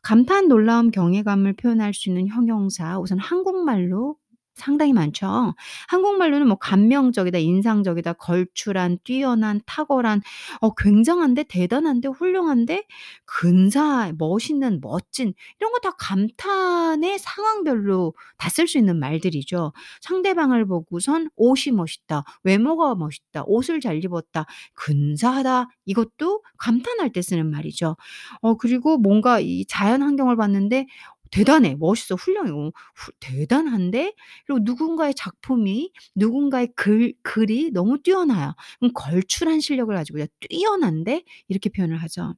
감탄, 0.04 0.48
놀라움, 0.48 0.92
경외감을 0.92 1.54
표현할 1.54 1.94
수 1.94 2.10
있는 2.10 2.28
형용사 2.28 3.00
우선 3.00 3.18
한국말로 3.20 4.18
상당히 4.56 4.94
많죠. 4.94 5.54
한국말로는 5.90 6.48
뭐 6.48 6.58
감명적이다, 6.58 7.38
인상적이다, 7.40 8.14
걸출한, 8.14 8.98
뛰어난, 9.04 9.62
탁월한, 9.66 10.22
어 10.62 10.74
굉장한데, 10.76 11.44
대단한데, 11.44 12.08
훌륭한데, 12.10 12.86
근사해, 13.26 14.14
멋있는, 14.18 14.80
멋진 14.82 15.34
이런 15.60 15.72
거 15.72 15.80
다 15.86 15.92
감탄의 16.00 17.20
상황별로 17.20 18.14
다 18.38 18.50
쓸 18.50 18.68
수 18.68 18.78
있는 18.80 18.98
말들이죠. 19.00 19.74
상대방을 20.02 20.66
보고선 20.66 21.30
옷이 21.36 21.74
멋있다, 21.76 22.24
외모가 22.44 22.96
멋있다, 22.96 23.44
옷을 23.46 23.80
잘 23.82 24.04
입었다, 24.04 24.46
근사하다 24.74 25.68
이것도 25.86 26.42
감탄할 26.58 27.12
때 27.12 27.22
쓰는 27.22 27.52
말이죠. 27.52 27.96
어 28.42 28.56
그리고 28.58 28.98
뭔가 28.98 29.40
이 29.40 29.66
자연 29.68 30.02
환경을 30.02 30.36
봤는데' 30.38 30.88
대단해. 31.36 31.76
멋있어. 31.80 32.16
훌륭해. 32.16 32.52
어후 32.52 32.72
대단한데?' 33.20 34.14
그리고 34.48 34.60
누군가의 34.64 35.14
작품이 35.16 35.92
누군가의 36.16 36.70
글 36.76 37.14
글이 37.24 37.72
너무 37.74 38.02
뛰어나요. 38.02 38.54
그럼 38.80 38.92
걸출한 38.94 39.60
실력을 39.62 39.94
가지고 39.96 40.22
"야 40.22 40.26
뛰어난데?" 40.50 41.24
이렇게 41.50 41.70
표현을 41.70 41.98
하죠. 42.04 42.36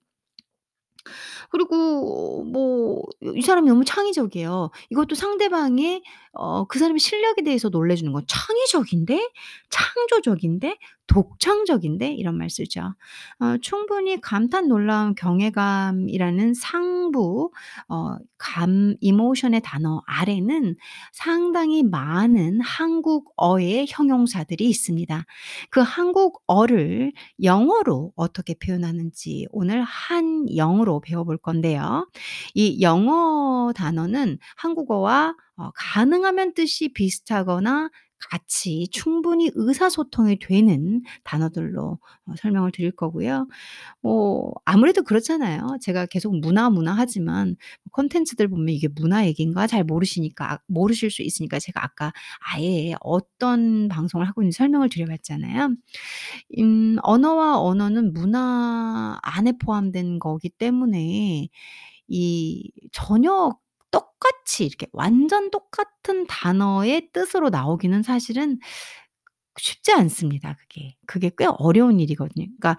그리고 1.52 2.44
뭐 2.44 2.78
이 3.36 3.42
사람이 3.42 3.68
너무 3.70 3.84
창의적이에요. 3.86 4.70
이것도 4.90 5.16
상대방의 5.16 6.02
어 6.34 6.66
그 6.68 6.80
사람의 6.80 7.00
실력에 7.00 7.42
대해서 7.44 7.70
놀래 7.70 7.96
주는 7.96 8.12
거 8.14 8.22
"창의적인데? 8.28 9.30
창조적인데? 9.70 10.78
독창적인데?" 11.08 12.14
이런 12.14 12.38
말 12.38 12.50
쓰죠. 12.50 12.94
어 13.40 13.58
충분히 13.62 14.20
감탄, 14.22 14.68
놀라움, 14.68 15.16
경외감이라는 15.16 16.54
상부 16.54 17.52
어 17.90 18.18
감 18.40 18.96
이모션의 19.02 19.62
단어 19.64 20.04
아래는 20.06 20.76
상당히 21.12 21.82
많은 21.82 22.62
한국어의 22.62 23.88
형용사들이 23.90 24.70
있습니다. 24.70 25.26
그 25.72 25.80
한국어를 25.82 27.14
영어로 27.42 28.14
어떻게 28.16 28.54
표현하는지 28.54 29.48
오늘 29.52 29.82
한 29.82 30.46
영어로 30.56 31.02
배워볼 31.02 31.38
건데요. 31.40 32.08
이 32.54 32.82
영어 32.82 33.72
단어는 33.76 34.38
한국어와 34.58 35.36
어 35.58 35.72
가능하면 35.76 36.54
뜻이 36.54 36.90
비슷하거나 36.94 37.90
같이 38.32 38.88
충분히 38.92 39.52
의사소통이 39.56 40.40
되는 40.40 41.04
단어들로 41.24 42.00
어 42.26 42.34
설명을 42.38 42.72
드릴 42.72 42.92
거고요. 42.92 43.48
뭐 44.02 44.54
아무래도 44.66 45.04
그렇잖아요. 45.04 45.78
제가 45.82 46.06
계속 46.08 46.38
문화, 46.40 46.70
문화 46.70 46.94
하지만 46.94 47.56
콘텐츠들 47.92 48.48
보면 48.50 48.70
이게 48.70 48.88
문화 48.90 49.26
얘기인가 49.28 49.68
잘 49.68 49.84
모르시니까 49.84 50.54
아 50.54 50.60
모르실 50.68 51.12
수 51.12 51.22
있으니까 51.24 51.60
제가 51.60 51.84
아까 51.84 52.14
아예 52.54 52.94
어떤 53.02 53.88
방송을 53.90 54.28
하고 54.28 54.42
있는지 54.44 54.58
설명을 54.58 54.90
드려 54.90 55.06
봤잖아요. 55.08 55.76
음 56.60 56.98
언어와 57.04 57.60
언어는 57.62 58.14
문화 58.14 59.20
안에 59.22 59.54
포함된 59.60 60.20
거기 60.20 60.50
때문에 60.50 61.50
이 62.08 62.72
전혀 62.92 63.56
똑같이 63.92 64.66
이렇게 64.66 64.88
완전 64.94 65.52
똑같은 65.52 66.28
단어의 66.28 67.10
뜻으로 67.14 67.50
나오기는 67.50 68.04
사실은 68.04 68.60
쉽지 69.60 69.94
않습니다 69.94 70.56
그게. 70.60 70.96
그게 71.08 71.32
꽤 71.38 71.48
어려운 71.60 72.00
일이거든요. 72.02 72.48
그러니까 72.60 72.78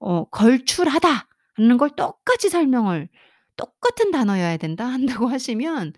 어 0.00 0.24
"걸출하다."는 0.30 1.78
걸 1.78 1.90
똑같이 1.96 2.50
설명을" 2.50 3.08
똑같은 3.60 4.10
단어여야 4.12 4.56
된다." 4.56 4.86
한다고 5.24 5.28
하시면 5.28 5.92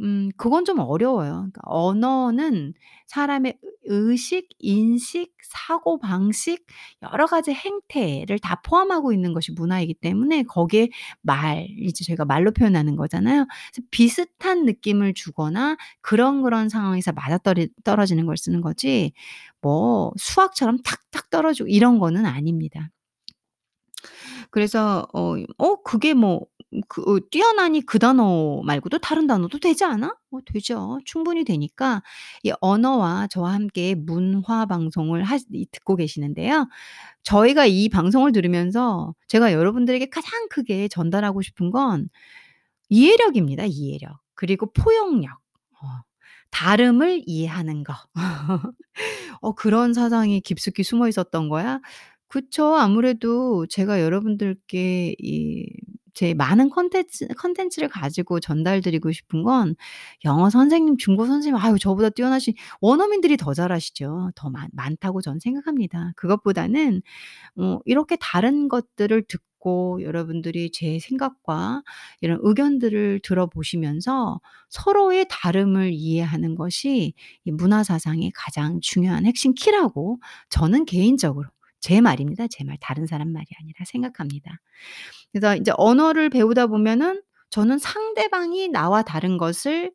음 0.00 0.30
그건 0.36 0.64
좀 0.64 0.78
어려워요. 0.80 1.32
그러니까 1.32 1.60
언어는 1.64 2.74
사람의 3.06 3.58
의 3.62 3.70
의식, 3.84 4.48
인식, 4.58 5.32
사고 5.42 5.98
방식 5.98 6.64
여러 7.12 7.26
가지 7.26 7.52
행태를 7.52 8.38
다 8.38 8.60
포함하고 8.64 9.12
있는 9.12 9.32
것이 9.34 9.52
문화이기 9.52 9.94
때문에 9.94 10.44
거기에 10.44 10.88
말 11.22 11.66
이제 11.78 12.04
저희가 12.04 12.24
말로 12.24 12.52
표현하는 12.52 12.96
거잖아요. 12.96 13.46
그래서 13.72 13.86
비슷한 13.90 14.64
느낌을 14.64 15.14
주거나 15.14 15.76
그런 16.00 16.42
그런 16.42 16.68
상황에서 16.68 17.12
맞아떨이 17.12 17.68
떨어지는 17.84 18.26
걸 18.26 18.36
쓰는 18.36 18.60
거지 18.60 19.12
뭐 19.60 20.12
수학처럼 20.16 20.78
탁탁 20.82 21.30
떨어지고 21.30 21.68
이런 21.68 21.98
거는 21.98 22.24
아닙니다. 22.26 22.90
그래서 24.50 25.06
어 25.12 25.36
어 25.58 25.76
그게 25.82 26.14
뭐 26.14 26.40
그어 26.88 27.18
뛰어나니 27.30 27.82
그 27.86 27.98
단어 27.98 28.62
말고도 28.64 28.98
다른 28.98 29.26
단어도 29.26 29.58
되지 29.58 29.84
않아? 29.84 30.14
어 30.30 30.38
되죠. 30.46 30.98
충분히 31.04 31.44
되니까 31.44 32.02
이 32.44 32.52
언어와 32.60 33.26
저와 33.28 33.52
함께 33.54 33.94
문화 33.94 34.66
방송을 34.66 35.24
하 35.24 35.36
이 35.52 35.66
듣고 35.72 35.96
계시는데요. 35.96 36.68
저희가 37.24 37.66
이 37.66 37.88
방송을 37.90 38.32
들으면서 38.32 39.14
제가 39.28 39.52
여러분들에게 39.54 40.06
가장 40.10 40.48
크게 40.50 40.88
전달하고 40.88 41.42
싶은 41.42 41.70
건 41.70 42.08
이해력입니다, 42.90 43.64
이해력. 43.66 44.18
그리고 44.34 44.72
포용력. 44.72 45.32
어 45.82 45.86
다름을 46.50 47.22
이해하는 47.26 47.84
거. 47.84 47.94
어 49.42 49.52
'그런 49.54 49.94
사상이 49.94 50.40
깊숙이 50.40 50.82
숨어 50.84 51.08
있었던 51.08 51.48
거야?' 51.48 51.80
그쵸. 52.28 52.76
아무래도 52.76 53.66
제가 53.68 54.00
여러분들께 54.02 55.16
이 55.18 55.66
제 56.14 56.34
많은 56.34 56.70
콘텐츠 56.70 57.26
콘텐츠를 57.40 57.88
가지고 57.88 58.40
전달드리고 58.40 59.12
싶은 59.12 59.42
건 59.42 59.74
영어 60.24 60.50
선생님, 60.50 60.96
중국어 60.98 61.26
선생님 61.26 61.56
아유 61.62 61.78
저보다 61.78 62.10
뛰어나신 62.10 62.54
원어민들이 62.80 63.36
더 63.36 63.54
잘하시죠. 63.54 64.32
더 64.34 64.50
많 64.50 64.68
많다고 64.72 65.20
저는 65.22 65.40
생각합니다. 65.40 66.12
그것보다는 66.16 67.02
어 67.56 67.78
이렇게 67.84 68.16
다른 68.20 68.68
것들을 68.68 69.24
듣고 69.28 70.02
여러분들이 70.02 70.70
제 70.72 70.98
생각과 71.00 71.82
이런 72.20 72.38
의견들을 72.42 73.20
들어보시면서 73.22 74.40
서로의 74.70 75.26
다름을 75.30 75.92
이해하는 75.94 76.54
것이 76.56 77.14
이 77.44 77.50
문화 77.52 77.84
사상의 77.84 78.32
가장 78.34 78.80
중요한 78.82 79.26
핵심 79.26 79.54
키라고 79.54 80.20
저는 80.50 80.84
개인적으로 80.86 81.48
제 81.82 82.00
말입니다. 82.02 82.46
제 82.48 82.64
말. 82.64 82.78
다른 82.80 83.06
사람 83.06 83.30
말이 83.32 83.46
아니라 83.60 83.84
생각합니다. 83.86 84.58
그래서 85.32 85.56
인제 85.56 85.72
언어를 85.76 86.30
배우다 86.30 86.68
보면은 86.68 87.22
저는 87.50 87.78
상대방이 87.78 88.68
나와 88.70 89.02
다른 89.02 89.38
것을 89.38 89.92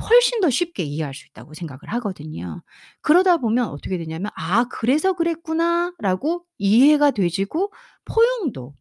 훨씬 0.00 0.40
더 0.40 0.50
쉽게 0.50 0.84
이해할 0.84 1.14
수 1.14 1.26
있다고 1.26 1.54
생각을 1.54 1.80
하거든요. 1.94 2.62
그러다 3.02 3.38
보면 3.38 3.68
어떻게 3.68 3.98
되냐면 3.98 4.30
'아 4.36 4.64
그래서 4.70 5.14
그랬구나.'라고 5.14 6.44
이해가 6.58 7.10
되지고 7.12 7.72
포용도 8.04 8.74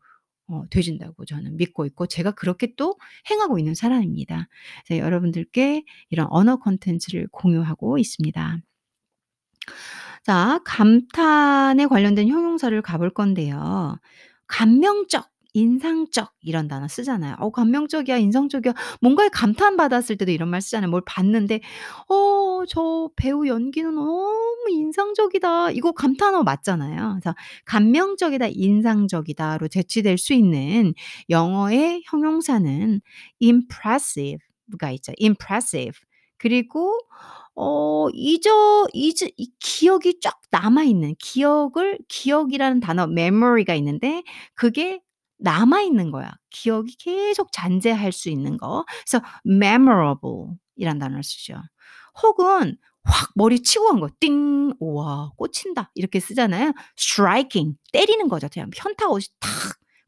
어 0.49 0.63
되진다고 0.71 1.25
저는 1.25 1.57
믿고 1.57 1.85
있고 1.87 2.07
제가 2.07 2.31
그렇게 2.31 2.73
또 2.77 2.97
행하고 3.31 3.59
있는 3.59 3.75
사람입니다. 3.75 4.47
여러분들께 4.91 5.83
이런 6.09 6.27
언어 6.31 6.57
콘텐츠를 6.57 7.27
공유하고 7.31 7.97
있습니다. 7.99 8.59
자 10.27 10.59
감탄에 10.65 11.85
관련된 11.87 12.27
형용사를 12.27 12.81
가볼 12.81 13.11
건데요. 13.11 13.97
감명적 14.47 15.25
인상적 15.53 16.33
이런 16.41 16.67
단어 16.67 16.87
쓰잖아요. 16.89 17.37
어 17.39 17.49
감명적이야, 17.51 18.17
인상적이야. 18.17 18.73
뭔가에 19.01 19.29
감탄받았을 19.29 20.17
때도 20.17 20.31
이런 20.33 20.49
말 20.49 20.61
쓰잖아요. 20.61 20.91
뭘 20.91 21.01
봤는데 21.05 21.61
"어 22.09 22.45
저 22.69 23.09
배우 23.15 23.47
연기는 23.47 23.95
너무 23.95 24.65
인상적이다." 24.69 25.71
이거 25.71 25.93
감탄어 25.93 26.43
맞잖아요. 26.43 27.19
그래서 27.21 27.33
감명적이다, 27.65 28.47
인상적이다로 28.51 29.69
대치될 29.69 30.17
수 30.17 30.33
있는 30.33 30.93
영어의 31.29 32.03
형용사는 32.07 32.99
impressive가 33.41 34.91
있죠. 34.95 35.13
impressive. 35.21 35.93
그리고 36.39 36.99
어 37.59 38.07
잊어 38.13 38.87
잊으 38.93 39.29
이 39.37 39.51
기억이 39.59 40.19
쫙 40.21 40.39
남아 40.51 40.83
있는 40.83 41.15
기억을 41.19 41.97
기억이라는 42.07 42.79
단어 42.81 43.03
memory가 43.05 43.73
있는데 43.75 44.23
그게 44.55 45.01
남아 45.39 45.81
있는 45.81 46.11
거야. 46.11 46.31
기억이 46.51 46.95
계속 46.97 47.51
잔재할 47.51 48.11
수 48.11 48.29
있는 48.29 48.57
거. 48.57 48.85
그래서 49.07 49.23
memorable 49.45 50.55
이란 50.75 50.99
단어를 50.99 51.23
쓰죠. 51.23 51.55
혹은 52.23 52.77
확 53.03 53.31
머리 53.35 53.61
치고 53.61 53.85
간 53.87 53.99
거. 53.99 54.09
띵. 54.19 54.73
우와 54.79 55.31
꽂힌다. 55.37 55.91
이렇게 55.95 56.19
쓰잖아요. 56.19 56.73
striking 56.97 57.77
때리는 57.93 58.27
거죠. 58.29 58.47
그냥 58.53 58.69
현타 58.75 59.07
오듯이 59.09 59.29
탁. 59.39 59.49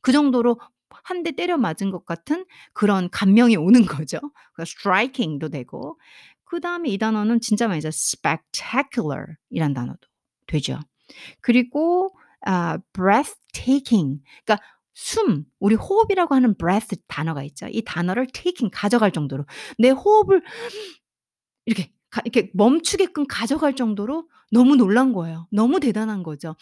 그 0.02 0.12
정도로 0.12 0.60
한 1.04 1.24
대 1.24 1.32
때려 1.32 1.58
맞은 1.58 1.90
것 1.92 2.06
같은 2.06 2.46
그런 2.74 3.10
감명이 3.10 3.56
오는 3.58 3.82
거죠. 4.06 4.20
그러니까 4.20 4.64
striking도 4.64 5.50
되고 5.50 5.98
그 6.50 6.60
다음에 6.60 6.90
이 6.90 6.98
단어는 6.98 7.42
진짜 7.42 7.68
많이 7.68 7.80
써 7.80 7.90
spectacular 7.90 9.36
이란 9.52 9.74
단어도 9.74 10.00
되죠. 10.48 10.80
그리고 11.42 12.10
아 12.42 12.80
breathtaking 12.94 14.22
그러니까 14.44 14.66
숨, 14.96 15.46
우리 15.60 15.76
호흡이라고 15.76 16.34
하는 16.34 16.58
breath 16.58 16.98
단어가 17.08 17.44
있죠. 17.44 17.68
이 17.70 17.84
단어를 17.84 18.28
taking 18.28 18.72
가져갈 18.74 19.12
정도로 19.12 19.46
내 19.78 19.92
호흡을 19.92 20.42
이렇게 21.66 21.92
가 22.10 22.22
이렇게 22.26 22.50
멈추게끔 22.56 23.28
가져갈 23.28 23.76
정도로 23.76 24.28
너무 24.52 24.76
놀란 24.76 25.14
거예요. 25.14 25.48
너무 25.52 25.80
대단한 25.80 26.24
거죠. 26.24 26.56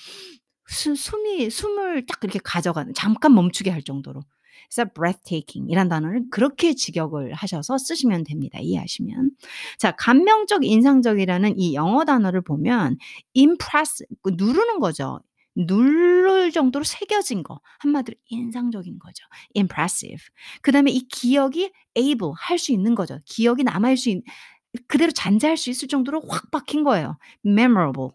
수 0.67 0.95
숨이 0.95 1.49
숨을 1.49 2.05
딱 2.05 2.19
이렇게 2.23 2.39
가져가는 2.43 2.93
잠깐 2.93 3.33
멈추게 3.33 3.71
할 3.71 3.81
정도로. 3.83 4.21
그래서 4.69 4.89
breathtaking 4.93 5.71
이란 5.71 5.89
단어를 5.89 6.23
그렇게 6.29 6.73
직역을 6.73 7.33
하셔서 7.33 7.77
쓰시면 7.77 8.23
됩니다. 8.25 8.59
이해하시면. 8.61 9.31
자, 9.77 9.91
감명적, 9.93 10.65
인상적이라는 10.65 11.57
이 11.59 11.73
영어 11.75 12.05
단어를 12.05 12.41
보면 12.41 12.97
impress 13.35 14.05
그 14.21 14.31
누르는 14.35 14.79
거죠. 14.79 15.19
누를 15.55 16.51
정도로 16.51 16.83
새겨진 16.85 17.41
거. 17.43 17.59
한마디로 17.79 18.15
인상적인 18.29 18.99
거죠. 18.99 19.25
impressive. 19.55 20.23
그 20.61 20.71
다음에 20.71 20.91
이 20.91 21.07
기억이 21.07 21.71
able 21.95 22.31
할 22.37 22.59
수 22.59 22.71
있는 22.71 22.93
거죠. 22.95 23.19
기억이 23.25 23.63
남아 23.63 23.91
있을 23.91 23.97
수 23.97 24.09
있 24.09 24.21
그대로 24.87 25.11
잔재할 25.11 25.57
수 25.57 25.69
있을 25.69 25.87
정도로 25.87 26.21
확 26.29 26.51
박힌 26.51 26.83
거예요. 26.83 27.17
memorable. 27.45 28.11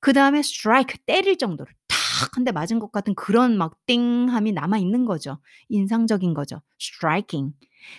그 0.00 0.12
다음에 0.12 0.40
strike 0.40 0.98
때릴 1.06 1.38
정도로 1.38 1.70
탁 2.14 2.36
한 2.38 2.44
대 2.44 2.52
맞은 2.52 2.78
것 2.78 2.92
같은 2.92 3.14
그런 3.14 3.58
막 3.58 3.74
띵함이 3.86 4.52
남아 4.52 4.78
있는 4.78 5.04
거죠. 5.04 5.38
인상적인 5.68 6.34
거죠. 6.34 6.60
striking. 6.80 7.54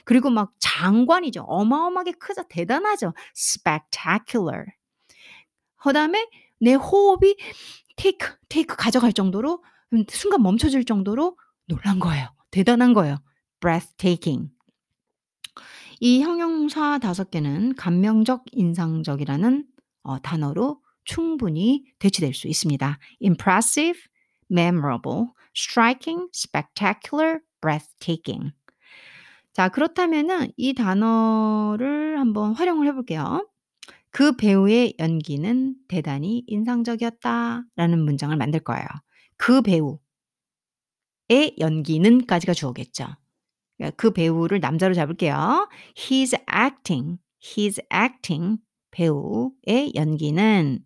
그리고 0.06 0.30
막 0.30 0.54
장관이죠. 0.60 1.41
어마어마하게 1.43 2.13
크죠. 2.13 2.43
대단하죠. 2.49 3.13
spectacular. 3.36 4.65
그다음에 5.78 6.28
내 6.60 6.73
호흡이 6.73 7.36
take, 7.97 8.30
take 8.49 8.75
가져갈 8.75 9.13
정도로 9.13 9.63
음 9.93 10.06
순간 10.10 10.41
멈춰질 10.41 10.86
정도로 10.86 11.38
놀란 11.67 11.99
거예요. 11.99 12.30
대단한 12.51 12.93
거예요. 12.93 13.17
breathtaking. 13.60 14.49
이 15.99 16.21
형용사 16.21 16.99
5개는 16.99 17.75
감명적, 17.78 18.43
인상적이라는 18.51 19.65
어 20.04 20.19
단어로 20.19 20.82
충분히 21.06 21.86
대치될 22.00 22.34
수 22.34 22.48
있습니다. 22.48 23.00
impressive, 23.22 24.00
memorable, 24.52 25.28
striking, 25.56 26.28
spectacular, 26.34 27.39
breathtaking. 27.62 28.52
자, 29.54 29.70
그렇다면은 29.70 30.52
이 30.58 30.74
단어를 30.74 32.20
한번 32.20 32.54
활용을 32.54 32.88
해 32.88 32.91
볼게요. 32.91 33.48
"그 34.12 34.36
배우의 34.36 34.96
연기는 35.00 35.76
대단히 35.88 36.44
인상적이었다."라는 36.48 38.04
문장을 38.04 38.36
만들 38.36 38.60
거예요. 38.60 38.86
그 39.38 39.62
배우의 39.62 40.00
연기는까지가 41.60 42.54
주어겠죠. 42.54 43.08
그러니까 43.78 43.96
그 43.98 44.12
배우를 44.12 44.60
남자로 44.60 44.94
잡을게요. 44.94 45.70
His 45.98 46.36
acting, 46.54 47.18
his 47.58 47.82
acting 47.94 48.58
배우의 48.96 49.94
연기는 49.96 50.80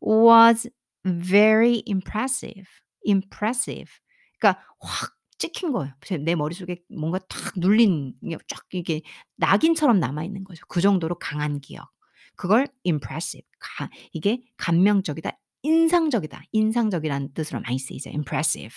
was 0.00 0.70
very 1.04 1.82
impressive, 1.86 2.66
impressive. 3.04 3.90
그러니까 4.38 4.62
확 4.80 5.12
찍힌 5.38 5.72
거예요. 5.72 5.92
제내 6.04 6.34
머릿속에 6.34 6.78
뭔가 6.88 7.18
탁 7.28 7.54
눌린 7.56 8.14
쫙 8.46 8.64
이게 8.72 9.02
낙인처럼 9.36 9.98
남아 10.00 10.24
있는 10.24 10.44
거죠. 10.44 10.64
그 10.68 10.80
정도로 10.80 11.18
강한 11.18 11.60
기억. 11.60 11.88
그걸 12.36 12.68
impressive 12.86 13.46
가 13.58 13.90
이게 14.12 14.42
감명적이다, 14.56 15.32
인상적이다. 15.62 16.42
인상적이라는 16.52 17.34
뜻으로 17.34 17.60
많이 17.60 17.78
쓰이죠. 17.78 18.10
impressive. 18.10 18.74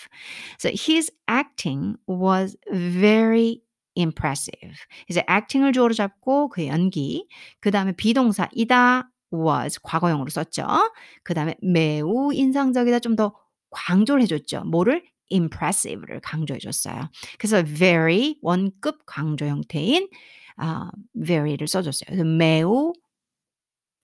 So 0.58 0.68
his 0.70 1.12
acting 1.30 1.96
was 2.08 2.56
very 2.72 3.60
impressive. 3.96 4.74
이제 5.08 5.24
acting을 5.30 5.72
주어로 5.72 5.94
잡고 5.94 6.48
그의 6.48 6.68
연기. 6.68 7.28
그 7.60 7.70
다음에 7.70 7.92
비동사 7.92 8.48
이다 8.52 9.10
was 9.32 9.78
과거형으로 9.82 10.28
썼죠. 10.30 10.66
그 11.24 11.34
다음에 11.34 11.56
매우 11.62 12.32
인상적이다 12.32 12.98
좀 13.00 13.16
더 13.16 13.34
강조를 13.72 14.22
해 14.22 14.26
줬죠. 14.26 14.64
뭐를? 14.64 15.02
impressive를 15.30 16.20
강조해 16.20 16.58
줬어요. 16.60 17.08
그래서 17.38 17.64
very 17.64 18.36
원급 18.42 18.98
강조 19.06 19.46
형태인 19.46 20.08
아 20.56 20.90
very를 21.18 21.66
써 21.68 21.80
줬어요. 21.82 22.06
그래서 22.06 22.24
매우 22.24 22.92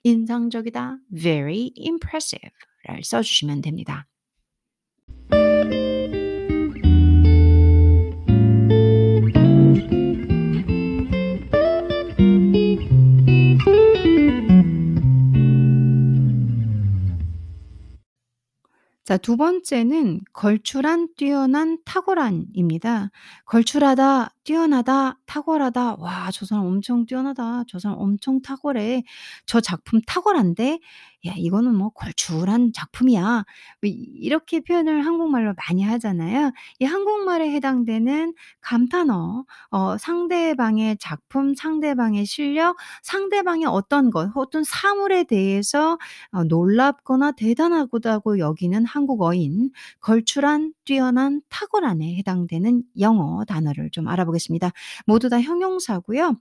인상적이다. 0.04 0.98
very 1.14 1.72
impressive를 1.76 3.04
써 3.04 3.20
주시면 3.20 3.60
됩니다. 3.60 4.06
자, 19.08 19.16
두 19.16 19.38
번째는 19.38 20.20
걸출한, 20.34 21.08
뛰어난, 21.16 21.78
탁월한입니다. 21.86 23.10
걸출하다, 23.46 24.34
뛰어나다, 24.44 25.18
탁월하다. 25.24 25.96
'와 25.98 26.30
저 26.30 26.44
사람 26.44 26.66
엄청 26.66 27.06
뛰어나다. 27.06 27.64
저 27.68 27.78
사람 27.78 27.96
엄청 27.98 28.42
탁월해. 28.42 29.04
저 29.46 29.62
작품 29.62 30.02
탁월한데 30.06 30.80
야 31.26 31.32
이거는 31.36 31.74
뭐 31.74 31.90
걸출한 31.90 32.72
작품이야.' 32.72 33.44
뭐 33.82 33.90
이렇게 33.90 34.60
표현을 34.60 35.04
한국말로 35.06 35.54
많이 35.68 35.82
하잖아요. 35.82 36.52
이 36.78 36.84
한국말에 36.84 37.50
해당되는 37.52 38.34
감탄어 38.60 39.44
어 39.70 39.98
상대방의 39.98 40.96
작품, 41.00 41.54
상대방의 41.54 42.24
실력, 42.26 42.76
상대방의 43.02 43.66
어떤 43.66 44.10
것, 44.10 44.30
어떤 44.36 44.64
사물에 44.64 45.24
대해서 45.24 45.98
어 46.32 46.44
놀랍거나 46.44 47.32
대단하다고 47.32 48.38
여기는 48.38 48.84
한국어인 48.86 49.70
걸출한, 50.00 50.72
뛰어난, 50.84 51.42
탁월한에 51.48 52.16
해당되는 52.16 52.82
영어 53.00 53.44
단어를 53.44 53.90
좀 53.90 54.08
알아보겠습니다. 54.08 54.70
모두 55.06 55.28
다 55.28 55.40
형용사고요. 55.40 56.36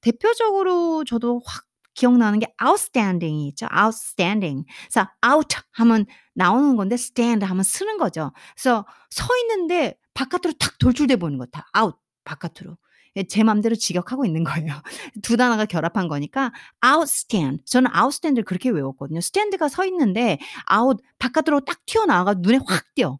대표적으로 0.00 1.04
저도 1.04 1.40
확 1.44 1.64
기억나는 1.94 2.38
게 2.38 2.46
outstanding이 2.62 3.48
있죠. 3.48 3.66
outstanding. 3.76 4.64
그래서 4.90 5.08
out 5.26 5.56
하면 5.72 6.06
나오는 6.34 6.76
건데 6.76 6.94
stand 6.94 7.44
하면 7.44 7.62
서는 7.62 7.98
거죠. 7.98 8.32
그래서 8.54 8.86
서 9.10 9.26
있는데 9.42 9.94
바깥으로 10.14 10.52
탁 10.58 10.78
돌출돼 10.78 11.16
보이는 11.16 11.38
거다 11.38 11.66
out 11.78 11.96
바깥으로. 12.24 12.76
예제 13.16 13.42
맘대로 13.44 13.74
직역하고 13.74 14.24
있는 14.24 14.42
거예요. 14.44 14.74
두 15.22 15.36
단어가 15.36 15.66
결합한 15.66 16.08
거니까 16.08 16.52
outstand. 16.84 17.62
저는 17.66 17.90
outstand를 17.94 18.44
그렇게 18.44 18.70
외웠거든요. 18.70 19.18
stand가 19.18 19.68
서 19.68 19.84
있는데 19.86 20.38
out 20.74 21.02
바깥으로 21.18 21.60
딱 21.60 21.84
튀어나와가 21.86 22.34
눈에 22.34 22.58
확 22.66 22.94
띄어. 22.94 23.18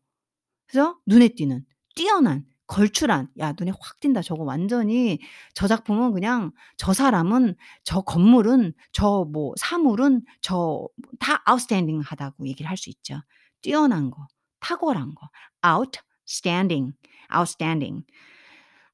그래서 0.66 0.96
눈에 1.06 1.28
띄는, 1.28 1.66
뛰어난, 1.94 2.46
걸출한. 2.72 3.28
야 3.38 3.52
눈에 3.58 3.70
확 3.80 4.00
띈다. 4.00 4.22
저거 4.22 4.44
완전히 4.44 5.18
저 5.54 5.66
작품은 5.68 6.12
그냥 6.12 6.52
저 6.78 6.92
사람은, 6.94 7.54
저 7.84 8.00
건물은, 8.02 8.72
저 8.92 9.24
뭐 9.32 9.52
사물은 9.58 10.22
저다 10.42 11.42
outstanding하다고 11.48 12.46
얘기를 12.48 12.68
할 12.70 12.76
수 12.78 12.90
있죠. 12.90 13.20
뛰어난 13.62 14.10
거, 14.10 14.26
탁월한 14.60 15.14
거. 15.14 15.28
outstanding, 15.64 16.94
outstanding. 17.34 18.04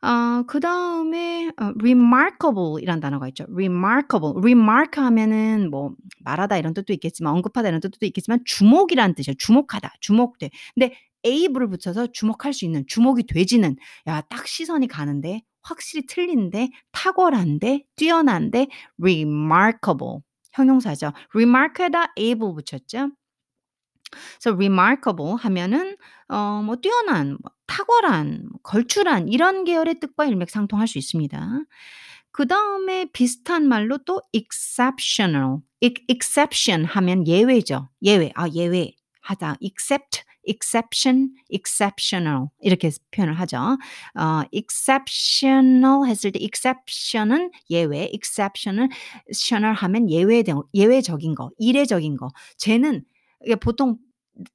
어, 0.01 0.45
그 0.47 0.61
다음에 0.61 1.49
어, 1.61 1.73
remarkable 1.81 2.81
이란 2.81 3.01
단어가 3.01 3.27
있죠. 3.29 3.45
remarkable. 3.51 4.35
remark 4.39 5.03
하면은 5.03 5.71
뭐 5.71 5.93
말하다 6.25 6.57
이런 6.59 6.73
뜻도 6.75 6.93
있겠지만 6.93 7.33
언급하다 7.35 7.69
이런 7.69 7.81
뜻도 7.81 8.07
있겠지만 8.07 8.41
주목이란 8.45 9.15
뜻이에요. 9.17 9.35
주목하다, 9.39 9.93
주목돼. 10.01 10.51
근데 10.75 10.95
able을 11.25 11.69
붙여서 11.71 12.09
주목할 12.13 12.53
수 12.53 12.65
있는, 12.65 12.85
주목이 12.87 13.27
되지는 13.27 13.77
야, 14.07 14.21
딱 14.23 14.47
시선이 14.47 14.89
가는데 14.89 15.43
확실히 15.63 16.07
틀린데 16.07 16.71
탁월한데 16.93 17.85
뛰어난데 17.97 18.69
remarkable 19.01 20.21
형용사죠. 20.53 21.13
remark에다 21.35 22.13
able 22.17 22.55
붙였죠. 22.55 23.11
그래서 24.11 24.55
remarkable 24.57 25.35
하면은 25.39 25.97
어 26.29 26.63
뭐 26.65 26.77
뛰어난, 26.77 27.37
뭐 27.43 27.53
탁월한, 27.67 28.49
걸출한 28.63 29.29
이런 29.29 29.65
계열의 29.65 30.01
뜻과 30.01 30.27
일맥상통할 30.27 30.89
수 30.89 30.99
있습니다. 30.99 31.61
그 32.33 32.47
다음에 32.47 33.07
비슷한 33.13 33.69
말로 33.69 33.99
또 34.05 34.23
exceptional, 34.33 35.59
exception 35.81 36.85
하면 36.85 37.27
예외죠. 37.27 37.89
예외. 38.03 38.33
아 38.35 38.49
예외 38.51 38.93
하다. 39.23 39.57
except, 39.61 40.23
exception, 40.49 41.31
exceptional 41.51 42.47
이렇게 42.61 42.91
표현을 43.13 43.35
하죠. 43.41 43.59
어 44.19 44.43
exceptional 44.53 46.07
했을 46.09 46.33
때 46.33 46.39
exception은 46.43 47.51
예외, 47.71 48.11
exception은 48.15 48.89
tional 49.33 49.75
하면 49.75 50.11
예외 50.11 50.43
예외적인 50.75 51.35
거, 51.35 51.51
이례적인 51.59 52.17
거. 52.17 52.31
쟤는 52.59 53.05
보통 53.61 53.99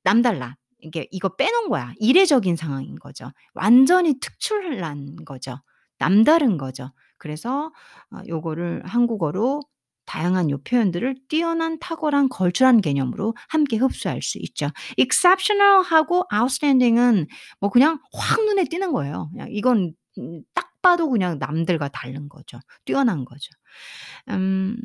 남달라. 0.04 0.56
이게 0.80 1.08
이거 1.12 1.30
빼놓은 1.36 1.70
거야. 1.70 1.94
이례적인 1.98 2.56
상황인 2.58 2.96
거죠. 2.96 3.32
완전히 3.54 4.20
특출난 4.20 5.16
거죠. 5.26 5.58
남다른 6.00 6.58
거죠. 6.58 6.92
그래서 7.18 7.72
어 8.12 8.20
요거를 8.28 8.84
한국어로 8.86 9.62
다양한 10.06 10.50
요 10.52 10.58
표현들을 10.64 11.16
뛰어난, 11.30 11.80
탁월한, 11.80 12.30
걸출한 12.30 12.82
개념으로 12.82 13.36
함께 13.50 13.78
흡수할 13.78 14.22
수 14.22 14.38
있죠. 14.40 14.70
exceptional하고 14.98 16.26
outstanding은 16.34 17.28
뭐 17.60 17.70
그냥 17.70 18.00
확 18.14 18.44
눈에 18.46 18.66
띄는 18.66 18.92
거예요. 18.92 19.30
그냥 19.32 19.48
이건 19.52 19.94
음딱 20.18 20.72
봐도 20.82 21.10
그냥 21.10 21.40
남들과 21.40 21.88
다른 21.90 22.30
거죠. 22.30 22.60
뛰어난 22.86 23.26
거죠. 23.26 23.50
음 24.30 24.78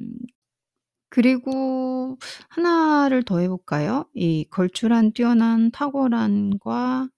그리고 1.10 2.18
하나를 2.50 3.24
더 3.24 3.38
해 3.40 3.48
볼까요? 3.48 4.04
이 4.14 4.44
걸출한, 4.50 5.12
뛰어난, 5.12 5.70
탁월한과 5.70 7.08
예 7.10 7.17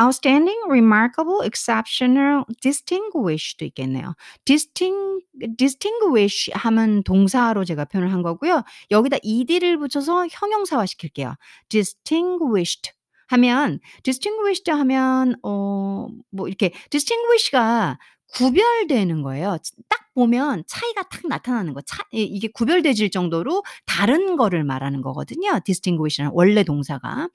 outstanding, 0.00 0.58
remarkable, 0.68 1.42
exceptional, 1.44 2.44
distinguish도 2.62 3.64
있겠네요. 3.66 4.14
disting 4.44 5.20
distinguish 5.56 6.50
하면 6.54 7.02
동사로 7.04 7.64
제가 7.64 7.84
표현을 7.86 8.12
한 8.12 8.22
거고요. 8.22 8.62
여기다 8.90 9.18
ed를 9.22 9.78
붙여서 9.78 10.26
형용사화 10.30 10.86
시킬게요. 10.86 11.34
distinguished 11.68 12.92
하면 13.28 13.78
distinguished 14.02 14.70
하면 14.70 15.36
어 15.42 16.08
뭐 16.30 16.48
이렇게 16.48 16.72
distinguish가 16.90 17.98
구별되는 18.34 19.22
거예요. 19.22 19.56
딱 19.88 20.00
보면 20.14 20.64
차이가 20.66 21.02
탁 21.04 21.22
나타나는 21.28 21.74
거. 21.74 21.80
차이 21.82 22.06
이게 22.24 22.48
구별되질 22.48 23.10
정도로 23.10 23.62
다른 23.86 24.36
거를 24.36 24.64
말하는 24.64 25.00
거거든요. 25.02 25.60
distinguish는 25.64 26.30
원래 26.34 26.64
동사가. 26.64 27.28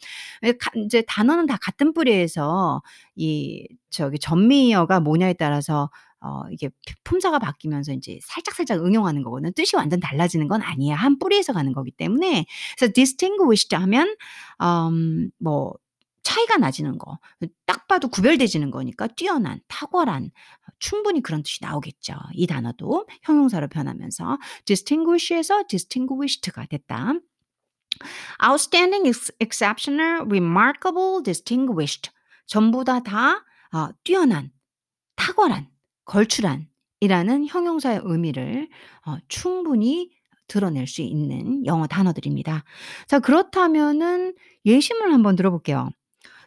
인제 0.75 1.03
단어는 1.07 1.45
다 1.47 1.57
같은 1.61 1.93
뿌리에서 1.93 2.81
이 3.15 3.67
저기 3.89 4.19
전미어가 4.19 4.99
뭐냐에 4.99 5.33
따라서 5.33 5.89
어 6.21 6.43
이게 6.51 6.69
품사가 7.03 7.39
바뀌면서 7.39 7.91
인제 7.93 8.19
살짝살짝 8.23 8.85
응용하는 8.85 9.23
거거든요. 9.23 9.51
뜻이 9.51 9.75
완전 9.75 9.99
달라지는 9.99 10.47
건 10.47 10.61
아니에요. 10.61 10.95
한 10.95 11.19
뿌리에서 11.19 11.53
가는 11.53 11.73
거기 11.73 11.91
때문에. 11.91 12.45
그래서 12.77 12.93
distinguished 12.93 13.75
하면 13.75 14.15
음 14.61 15.31
뭐 15.39 15.73
차이가 16.33 16.57
나지는 16.57 16.97
거. 16.97 17.19
딱 17.67 17.87
봐도 17.87 18.07
구별되지는 18.07 18.71
거니까 18.71 19.05
뛰어난, 19.05 19.59
탁월한 19.67 20.31
충분히 20.79 21.21
그런 21.21 21.43
뜻이 21.43 21.59
나오겠죠. 21.61 22.15
이 22.33 22.47
단어도 22.47 23.07
형용사로 23.21 23.67
변하면서 23.67 24.39
distinguish에서 24.65 25.63
distinguished가 25.67 26.65
됐다. 26.65 27.13
outstanding, 28.43 29.13
exceptional, 29.39 30.21
remarkable, 30.25 31.21
distinguished 31.23 32.11
전부 32.47 32.83
다다어 32.83 33.93
뛰어난, 34.03 34.51
탁월한, 35.15 35.67
걸출한 36.05 36.67
이라는 36.99 37.45
형용사의 37.45 38.01
의미를 38.03 38.69
어 39.05 39.17
충분히 39.27 40.09
드러낼 40.47 40.87
수 40.87 41.01
있는 41.01 41.63
영어 41.67 41.85
단어들입니다. 41.85 42.63
자 43.07 43.19
그렇다면은 43.19 44.33
예시물 44.65 45.13
한번 45.13 45.35
들어볼게요. 45.35 45.89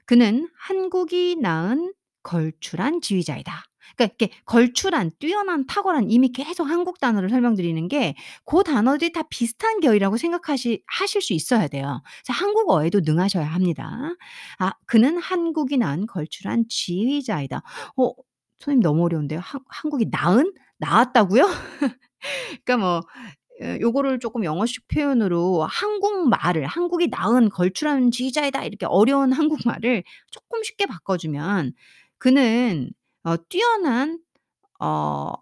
그는 0.07 0.49
한국이 0.59 1.37
낳은 1.41 1.93
걸출한 2.23 3.01
지휘자이다. 3.01 3.63
그러니까 3.97 4.17
이렇게 4.19 4.31
걸출한, 4.45 5.11
뛰어난, 5.21 5.67
탁월한 5.67 6.11
이미 6.11 6.31
계속 6.33 6.65
한국 6.65 6.99
단어를 6.99 7.29
설명드리는 7.31 7.87
게고 7.89 8.63
단어들이 8.65 9.13
다 9.13 9.23
비슷한 9.31 9.81
계열이라고 9.81 10.17
생각하시 10.17 10.83
하실 10.87 11.23
수 11.23 11.33
있어야 11.35 11.69
돼요. 11.69 12.03
그래서 12.25 12.45
한국어에도 12.45 13.01
능하셔야 13.05 13.47
합니다. 13.47 14.15
아 14.59 14.73
그는 14.87 15.19
한국이 15.19 15.77
낳은 15.79 16.07
걸출한 16.07 16.65
지휘자이다. 16.69 17.63
어 17.97 18.13
선생님 18.59 18.83
너무 18.83 19.05
어려운데요. 19.05 19.41
한 19.41 19.61
한국이 19.69 20.07
낳은? 20.11 20.53
낳았다고요? 20.79 21.43
그러니까 22.65 22.77
뭐어 22.79 23.03
요거를 23.81 24.19
쪼끔 24.21 24.45
영어식 24.45 24.89
표현으로 24.89 25.65
한국말을 25.65 26.67
한국이 26.67 27.09
낳은 27.09 27.49
걸출한 27.51 28.11
지휘자이다 28.11 28.65
이렇게 28.65 28.87
어려운 28.87 29.31
한국말을 29.73 30.05
쪼끔 30.31 30.63
쉽게 30.63 30.87
바꿔주면 30.87 31.73
그는 32.19 32.91
어 33.25 33.37
뛰어난 33.49 34.21
어 34.81 35.35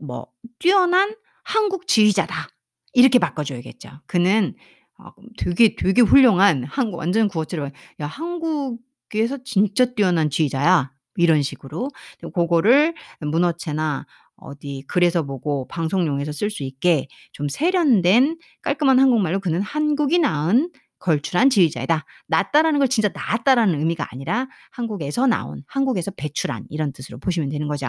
뭐 0.00 0.26
뛰어난 0.58 1.14
한국 1.44 1.86
지휘자다. 1.86 2.48
이렇게 2.94 3.18
바꿔줘야겠죠. 3.18 3.90
그는 4.06 4.54
어 4.98 5.10
되게, 5.38 5.76
되게 5.76 6.02
훌륭한 6.02 6.64
한국 6.64 6.96
완전 6.98 7.28
구어체로 7.28 7.70
"야 8.00 8.06
한국에서 8.06 9.38
진짜 9.44 9.84
뛰어난 9.94 10.30
지휘자야." 10.30 10.92
이런 11.16 11.42
식으로. 11.42 11.88
고거를 12.34 12.94
문어체나 13.20 14.06
어디 14.40 14.84
글에서 14.88 15.22
보고 15.24 15.66
방송용에서 15.68 16.32
쓸 16.32 16.50
수 16.50 16.62
있게 16.64 17.08
좀 17.32 17.48
세련된 17.48 18.38
깔끔한 18.62 18.98
한국말로 18.98 19.40
"그는 19.40 19.62
한국이 19.62 20.18
낳은 20.18 20.70
걸출한 20.98 21.50
지휘자이다." 21.50 22.04
낳았다라는 22.28 22.78
걸 22.80 22.88
진짜 22.88 23.08
낳았다라는 23.14 23.78
의미가 23.80 24.08
아니라 24.12 24.48
한국에서 24.72 25.26
나온, 25.26 25.62
한국에서 25.66 26.10
배출한 26.16 26.64
이런 26.70 26.92
뜻으로 26.92 27.18
보시면 27.18 27.48
되는 27.50 27.68
거죠. 27.68 27.88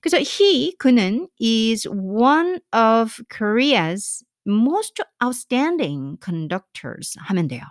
그래서 0.00 0.18
he 0.18 0.76
그는 0.78 1.28
is 1.40 1.88
one 1.88 2.58
of 2.74 3.22
Korea's 3.30 4.24
most 4.46 5.02
outstanding 5.22 6.18
conductors 6.24 7.16
하면 7.18 7.48
돼요. 7.48 7.62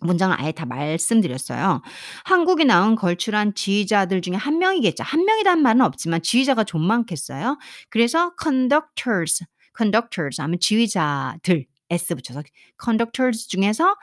문장을 0.00 0.36
아예 0.40 0.52
다 0.52 0.66
말씀드렸어요. 0.66 1.82
한국이 2.24 2.64
낳은 2.64 2.96
걸출한 2.96 3.54
지휘자들 3.54 4.22
중에 4.22 4.34
한 4.34 4.58
명이겠죠. 4.58 5.04
한 5.04 5.24
명이라는 5.24 5.62
말은 5.62 5.80
없지만 5.82 6.22
지휘자가 6.22 6.64
좀 6.64 6.82
많겠어요. 6.82 7.58
그래서 7.88 8.32
conductors, 8.40 9.44
conductors 9.76 10.40
하면 10.40 10.58
지휘자들 10.60 11.66
s 11.90 12.14
붙여서 12.14 12.42
conductors 12.82 13.48
중에서 13.48 13.96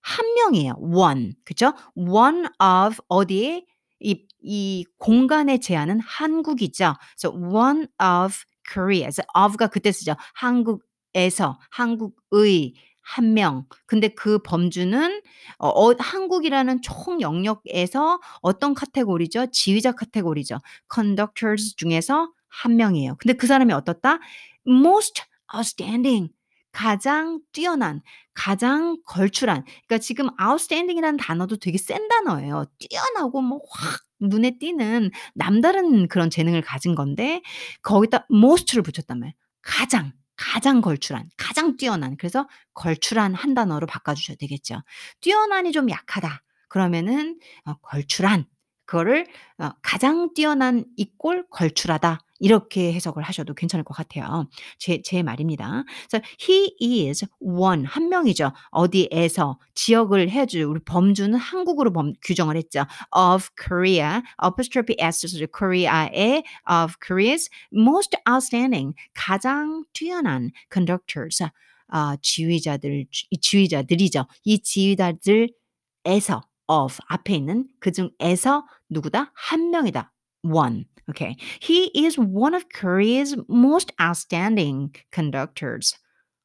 한 0.00 0.26
명이에요. 0.34 0.74
one 0.80 1.34
그죠? 1.44 1.72
one 1.96 2.46
of 2.60 3.00
어디에 3.08 3.64
이 4.00 4.26
이 4.42 4.84
공간의 4.98 5.60
제한은 5.60 6.00
한국이죠. 6.00 6.94
그래서 7.16 7.34
one 7.36 7.86
of 8.02 8.34
Korea. 8.70 9.02
그래서 9.02 9.22
of가 9.34 9.68
그때 9.68 9.92
쓰죠. 9.92 10.14
한국에서, 10.34 11.58
한국의 11.70 12.74
한 13.02 13.34
명. 13.34 13.66
근데 13.86 14.08
그 14.08 14.38
범주는 14.42 15.22
어 15.58 15.68
어 15.68 15.94
한국이라는 15.98 16.82
총 16.82 17.20
영역에서 17.20 18.20
어떤 18.42 18.74
카테고리죠? 18.74 19.46
지휘자 19.52 19.92
카테고리죠. 19.92 20.58
conductors 20.92 21.76
중에서 21.76 22.30
한 22.48 22.76
명이에요. 22.76 23.16
근데 23.18 23.34
그 23.34 23.46
사람이 23.46 23.72
어떻다? 23.72 24.18
most 24.66 25.22
outstanding 25.54 26.32
가장 26.72 27.40
뛰어난, 27.52 28.00
가장 28.34 28.96
걸출한. 29.04 29.64
그러니까 29.86 29.98
지금 29.98 30.28
outstanding이라는 30.40 31.18
단어도 31.18 31.56
되게 31.56 31.76
센 31.78 32.08
단어예요. 32.08 32.64
뛰어나고 32.78 33.42
뭐 33.42 33.60
확 33.70 34.00
눈에 34.20 34.56
띄는 34.58 35.10
남다른 35.34 36.06
그런 36.08 36.30
재능을 36.30 36.62
가진 36.62 36.94
건데 36.94 37.42
거기다 37.82 38.26
most를 38.30 38.82
붙였단 38.82 39.18
말이에요. 39.18 39.34
가장, 39.62 40.12
가장 40.42 40.80
걸출한, 40.80 41.28
가장 41.36 41.76
뛰어난. 41.76 42.16
그래서 42.16 42.48
걸출한 42.74 43.32
한 43.34 43.54
단어로 43.54 43.86
바꿔주셔야 43.86 44.36
되겠죠. 44.38 44.82
뛰어난이 45.20 45.70
좀 45.70 45.88
약하다. 45.88 46.42
그러면은 46.68 47.38
어 47.64 47.74
걸출한 47.82 48.46
그거를 48.92 49.26
어 49.58 49.70
가장 49.80 50.34
뛰어난 50.34 50.84
이꼴 50.98 51.46
걸출하다 51.50 52.20
이렇게 52.40 52.92
해석을 52.92 53.22
하셔도 53.22 53.54
괜찮을 53.54 53.84
것 53.84 53.94
같아요. 53.94 54.46
제 54.78 55.00
제 55.02 55.22
말입니다. 55.22 55.84
그래서 56.10 56.22
he 56.46 57.08
is 57.08 57.24
one 57.40 57.84
한 57.86 58.10
명이죠. 58.10 58.52
어디에서 58.70 59.58
지역을 59.74 60.30
해줄 60.30 60.64
우리 60.64 60.80
범주는 60.84 61.34
한국으로 61.38 61.92
범 61.92 62.12
규정을 62.22 62.56
했죠. 62.56 62.84
of 63.12 63.48
Korea 63.56 64.20
apostrophe 64.44 64.94
s 64.98 65.26
Korea의 65.56 66.42
of 66.68 66.96
Korea's 67.00 67.48
most 67.72 68.14
outstanding 68.28 68.94
가장 69.14 69.84
뛰어난 69.94 70.50
conductors 70.70 71.42
아 71.88 72.16
지휘자들 72.20 73.06
이 73.30 73.38
지휘자들이죠. 73.40 74.26
이 74.44 74.58
지휘자들에서 74.62 76.42
of 76.68 76.98
앞에 77.08 77.34
있는 77.34 77.66
그 77.80 77.92
중에서 77.92 78.66
누구다? 78.88 79.32
한 79.34 79.70
명이다. 79.70 80.12
one. 80.42 80.84
Okay. 81.10 81.36
He 81.60 81.90
is 81.94 82.18
one 82.18 82.54
of 82.54 82.64
Korea's 82.72 83.36
most 83.48 83.92
outstanding 84.00 84.92
conductors. 85.12 85.96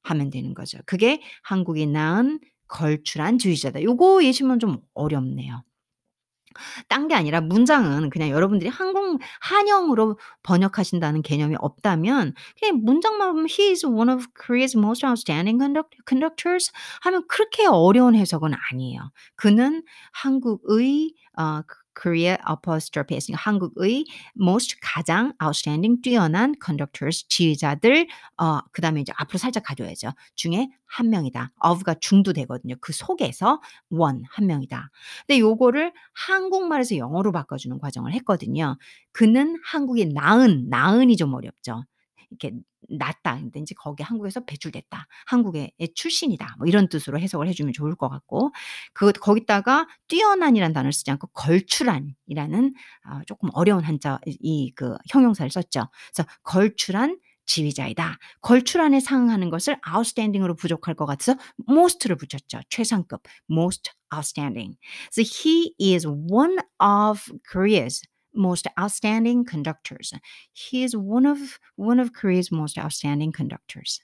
하면 0.04 0.30
되는 0.30 0.54
거죠. 0.54 0.80
그게 0.86 1.22
한국이 1.44 1.86
낳은 1.86 2.40
걸출한 2.68 3.38
지휘자다. 3.38 3.84
요거 3.84 4.24
예시면 4.24 4.60
좀 4.60 4.80
어렵네요. 4.94 5.64
딴 6.88 7.08
게 7.08 7.16
아니라 7.16 7.42
문장은 7.42 8.10
그냥 8.10 8.30
여러분들이 8.30 8.70
한국 8.70 9.20
한영으로 9.40 10.18
번역하신다는 10.44 11.22
개념이 11.22 11.56
없다면 11.60 12.34
그냥 12.60 12.82
문장만 12.84 13.32
보면 13.32 13.48
he 13.50 13.72
is 13.72 13.86
one 13.86 14.10
of 14.12 14.28
Korea's 14.36 14.78
most 14.78 15.06
outstanding 15.06 15.60
conduct, 15.60 15.98
conductors 16.08 16.72
하면 17.02 17.24
그렇게 17.28 17.66
어려운 17.66 18.16
해석은 18.16 18.52
아니에요. 18.72 19.12
그는 19.36 19.84
한국의 20.12 21.14
어, 21.38 21.62
Korea 22.00 22.38
apostrophe 22.50 23.16
했으니까 23.16 23.40
한국의 23.42 24.06
most 24.40 24.78
가장 24.82 25.34
outstanding 25.44 26.02
뛰어난 26.02 26.54
conductors 26.64 27.26
지휘자들 27.28 28.08
어 28.38 28.62
그 28.72 28.82
다음에 28.82 29.02
이제 29.02 29.12
앞으로 29.18 29.38
살짝 29.40 29.64
가져야죠. 29.64 30.12
중에 30.36 30.70
한 30.86 31.10
명이다. 31.10 31.52
of가 31.64 31.96
중도 32.00 32.34
되거든요. 32.34 32.76
그 32.82 32.94
속에서 32.94 33.62
one 33.90 34.22
한 34.30 34.48
명이다. 34.48 34.90
근데 35.26 35.40
요거를 35.40 35.94
한국말에서 36.14 36.98
영어로 36.98 37.32
바꿔주는 37.32 37.78
과정을 37.80 38.14
했거든요. 38.14 38.78
그는 39.12 39.58
한국에 39.66 40.06
낳은 40.06 40.70
낳은이 40.70 41.18
좀 41.18 41.34
어렵죠. 41.34 41.84
이렇게 42.32 42.56
낳다. 42.90 43.36
근데 43.36 43.60
이제 43.60 43.76
거기 43.78 44.04
한국에서 44.04 44.46
배출됐다. 44.46 45.08
한국의 45.28 45.72
출신이다. 45.96 46.56
뭐 46.58 46.68
이런 46.68 46.88
뜻으로 46.90 47.20
해석을 47.20 47.48
해주면 47.50 47.74
좋을 47.74 47.96
것 47.96 48.10
같고, 48.10 48.52
그 48.94 49.12
거기다가 49.12 49.88
뛰어난이라는 50.08 50.74
단어를 50.74 50.94
쓰지 50.94 51.12
않고 51.12 51.28
걸출한이라는 51.28 52.74
어, 53.10 53.22
조금 53.26 53.50
어려운 53.54 53.84
한자 53.84 54.20
이 54.26 54.72
그 54.76 54.96
형용사를 55.10 55.50
썼죠. 55.50 55.88
그래서 56.14 56.30
걸출한 56.44 57.18
지휘자이다. 57.46 58.18
걸출한에 58.42 59.00
상응하는 59.00 59.50
것을 59.50 59.80
outstanding으로 59.88 60.56
부족할 60.56 60.96
것 60.96 61.06
같아서 61.06 61.38
most를 61.70 62.18
붙였죠. 62.18 62.60
최상급, 62.70 63.22
most 63.50 63.92
outstanding. 64.14 64.78
So 65.12 65.24
he 65.24 65.74
is 65.80 66.06
one 66.06 66.58
of 66.84 67.22
Korea's 67.50 68.02
most 68.37 68.67
outstanding 68.79 69.45
conductors. 69.45 70.13
He 70.53 70.85
is 70.85 70.97
one 70.97 71.27
of 71.27 71.59
one 71.77 72.01
of 72.01 72.13
Korea's 72.13 72.51
most 72.51 72.79
outstanding 72.79 73.33
conductors. 73.33 74.01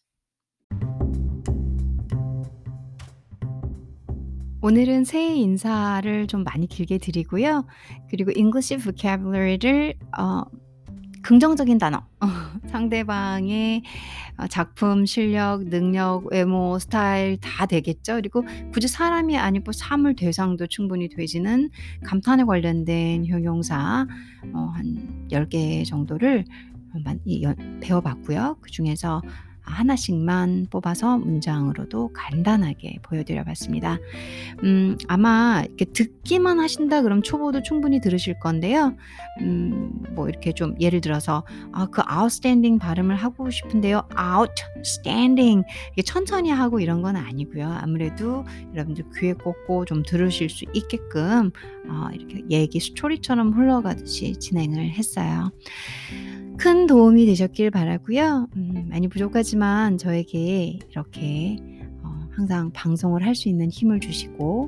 오늘은 4.61 5.05
새해 5.05 5.37
인사를 5.37 6.27
좀 6.27 6.43
많이 6.43 6.67
길게 6.67 6.99
드리고요. 6.99 7.65
그리고 8.11 8.33
English 8.37 8.77
vocabulary를 8.77 9.95
어, 10.19 10.43
긍정적인 11.24 11.78
단어, 11.78 12.06
상대방의 12.68 13.82
어, 14.38 14.48
작품, 14.48 15.06
실력, 15.06 15.64
능력, 15.70 16.26
외모, 16.32 16.78
스타일 16.80 17.38
다 17.38 17.66
되겠죠. 17.66 18.16
그리고 18.16 18.44
굳이 18.72 18.88
사람이 18.88 19.38
아니고 19.38 19.72
사물 19.72 20.16
대상도 20.16 20.68
충분히 20.68 21.08
되지는 21.10 21.70
감탄에 22.04 22.44
관련된 22.44 23.26
형용사 23.26 24.06
어, 24.54 24.60
한 24.74 25.28
10개 25.32 25.86
정도를 25.88 26.46
배워봤고요. 27.82 28.58
그 28.62 28.70
중에서 28.70 29.22
하나씩만 29.64 30.68
뽑아서 30.70 31.18
문장으로도 31.18 32.12
간단하게 32.14 33.00
보여드려 33.02 33.44
봤습니다. 33.44 33.98
음, 34.64 34.98
아마 35.08 35.64
이렇게 35.66 35.86
듣기만 35.86 36.60
하신다 36.60 37.02
그럼 37.02 37.22
초보도 37.22 37.64
충분히 37.64 38.00
들으실 38.02 38.40
건데요. 38.40 38.96
음, 39.42 39.92
뭐 40.12 40.30
이렇게 40.30 40.52
좀 40.54 40.76
예를 40.80 41.02
들어서 41.02 41.44
아, 41.72 41.88
그 41.88 42.02
outstanding 42.10 42.80
발음을 42.80 43.16
하고 43.16 43.50
싶은데요. 43.50 44.08
outstanding 44.18 45.66
이게 45.94 46.02
천천히 46.02 46.50
하고 46.50 46.80
이런 46.80 47.02
건 47.02 47.16
아니고요. 47.16 47.68
아무래도 47.68 48.46
여러분들 48.74 49.06
귀에 49.18 49.34
꽂고 49.34 49.86
좀 49.86 50.04
들으실 50.04 50.50
수 50.50 50.66
있게끔 50.74 51.52
어, 51.88 52.08
이렇게 52.14 52.44
얘기 52.50 52.80
스토리처럼 52.80 53.54
흘러가듯이 53.54 54.34
진행을 54.38 54.92
했어요. 54.92 55.52
큰 56.58 56.88
도움이 56.88 57.26
되셨길 57.26 57.72
바라고요. 57.72 58.48
음, 58.56 58.88
많이 58.90 59.08
부족하지 59.08 59.53
만 59.58 59.98
저에게 59.98 60.80
이렇게 60.90 61.58
어, 62.04 62.28
항상 62.32 62.72
방송을 62.72 63.26
할 63.26 63.36
수 63.36 63.50
있는 63.50 63.70
힘을 63.70 64.00
주시고 64.00 64.68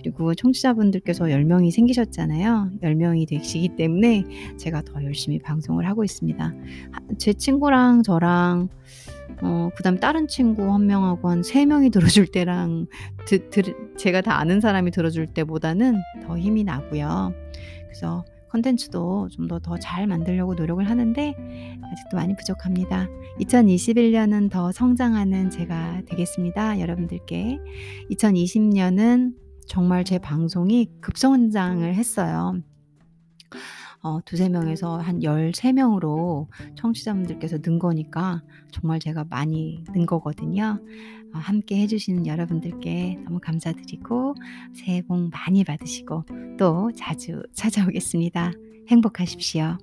그리고 0.00 0.34
청취자분들께서 0.34 1.24
10명이 1.26 1.70
생기셨잖아요. 1.70 2.70
10명이 2.82 3.28
되시기 3.28 3.70
때문에 3.76 4.24
제가 4.56 4.82
더 4.82 5.02
열심히 5.02 5.38
방송을 5.38 5.86
하고 5.88 6.04
있습니다. 6.04 6.54
제 7.18 7.32
친구랑 7.32 8.02
저랑 8.02 8.68
어, 9.42 9.70
그 9.74 9.82
다음 9.82 9.98
다른 9.98 10.28
친구 10.28 10.72
한 10.72 10.86
명하고 10.86 11.28
한 11.28 11.42
3명이 11.42 11.90
들어줄 11.92 12.26
때랑 12.28 12.86
드, 13.26 13.48
드, 13.50 13.62
제가 13.96 14.20
다 14.20 14.38
아는 14.38 14.60
사람이 14.60 14.90
들어줄 14.92 15.26
때보다는 15.28 15.96
더 16.24 16.38
힘이 16.38 16.64
나고요. 16.64 17.34
그래서 17.86 18.24
컨텐츠도 18.52 19.28
좀 19.30 19.48
더 19.48 19.58
더 19.58 19.78
잘 19.78 20.06
만들려고 20.06 20.54
노력을 20.54 20.88
하는데 20.88 21.34
아직도 21.82 22.16
많이 22.16 22.36
부족합니다. 22.36 23.08
2021년은 23.40 24.50
더 24.50 24.70
성장하는 24.72 25.50
제가 25.50 26.02
되겠습니다. 26.06 26.78
여러분들께. 26.80 27.58
2020년은 28.10 29.34
정말 29.66 30.04
제 30.04 30.18
방송이 30.18 30.90
급성장을 31.00 31.94
했어요. 31.94 32.60
어, 34.02 34.20
두세 34.24 34.48
명에서 34.48 34.98
한 34.98 35.20
13명으로 35.20 36.48
청취자분들께서 36.76 37.58
는 37.58 37.78
거니까 37.78 38.42
정말 38.72 38.98
제가 38.98 39.24
많이 39.30 39.84
는 39.92 40.06
거거든요. 40.06 40.80
어, 41.34 41.38
함께 41.38 41.80
해주시는 41.82 42.26
여러분들께 42.26 43.20
너무 43.24 43.38
감사드리고 43.40 44.34
새해 44.74 45.02
복 45.02 45.30
많이 45.30 45.62
받으시고 45.64 46.24
또 46.58 46.90
자주 46.96 47.42
찾아오겠습니다. 47.54 48.52
행복하십시오. 48.88 49.78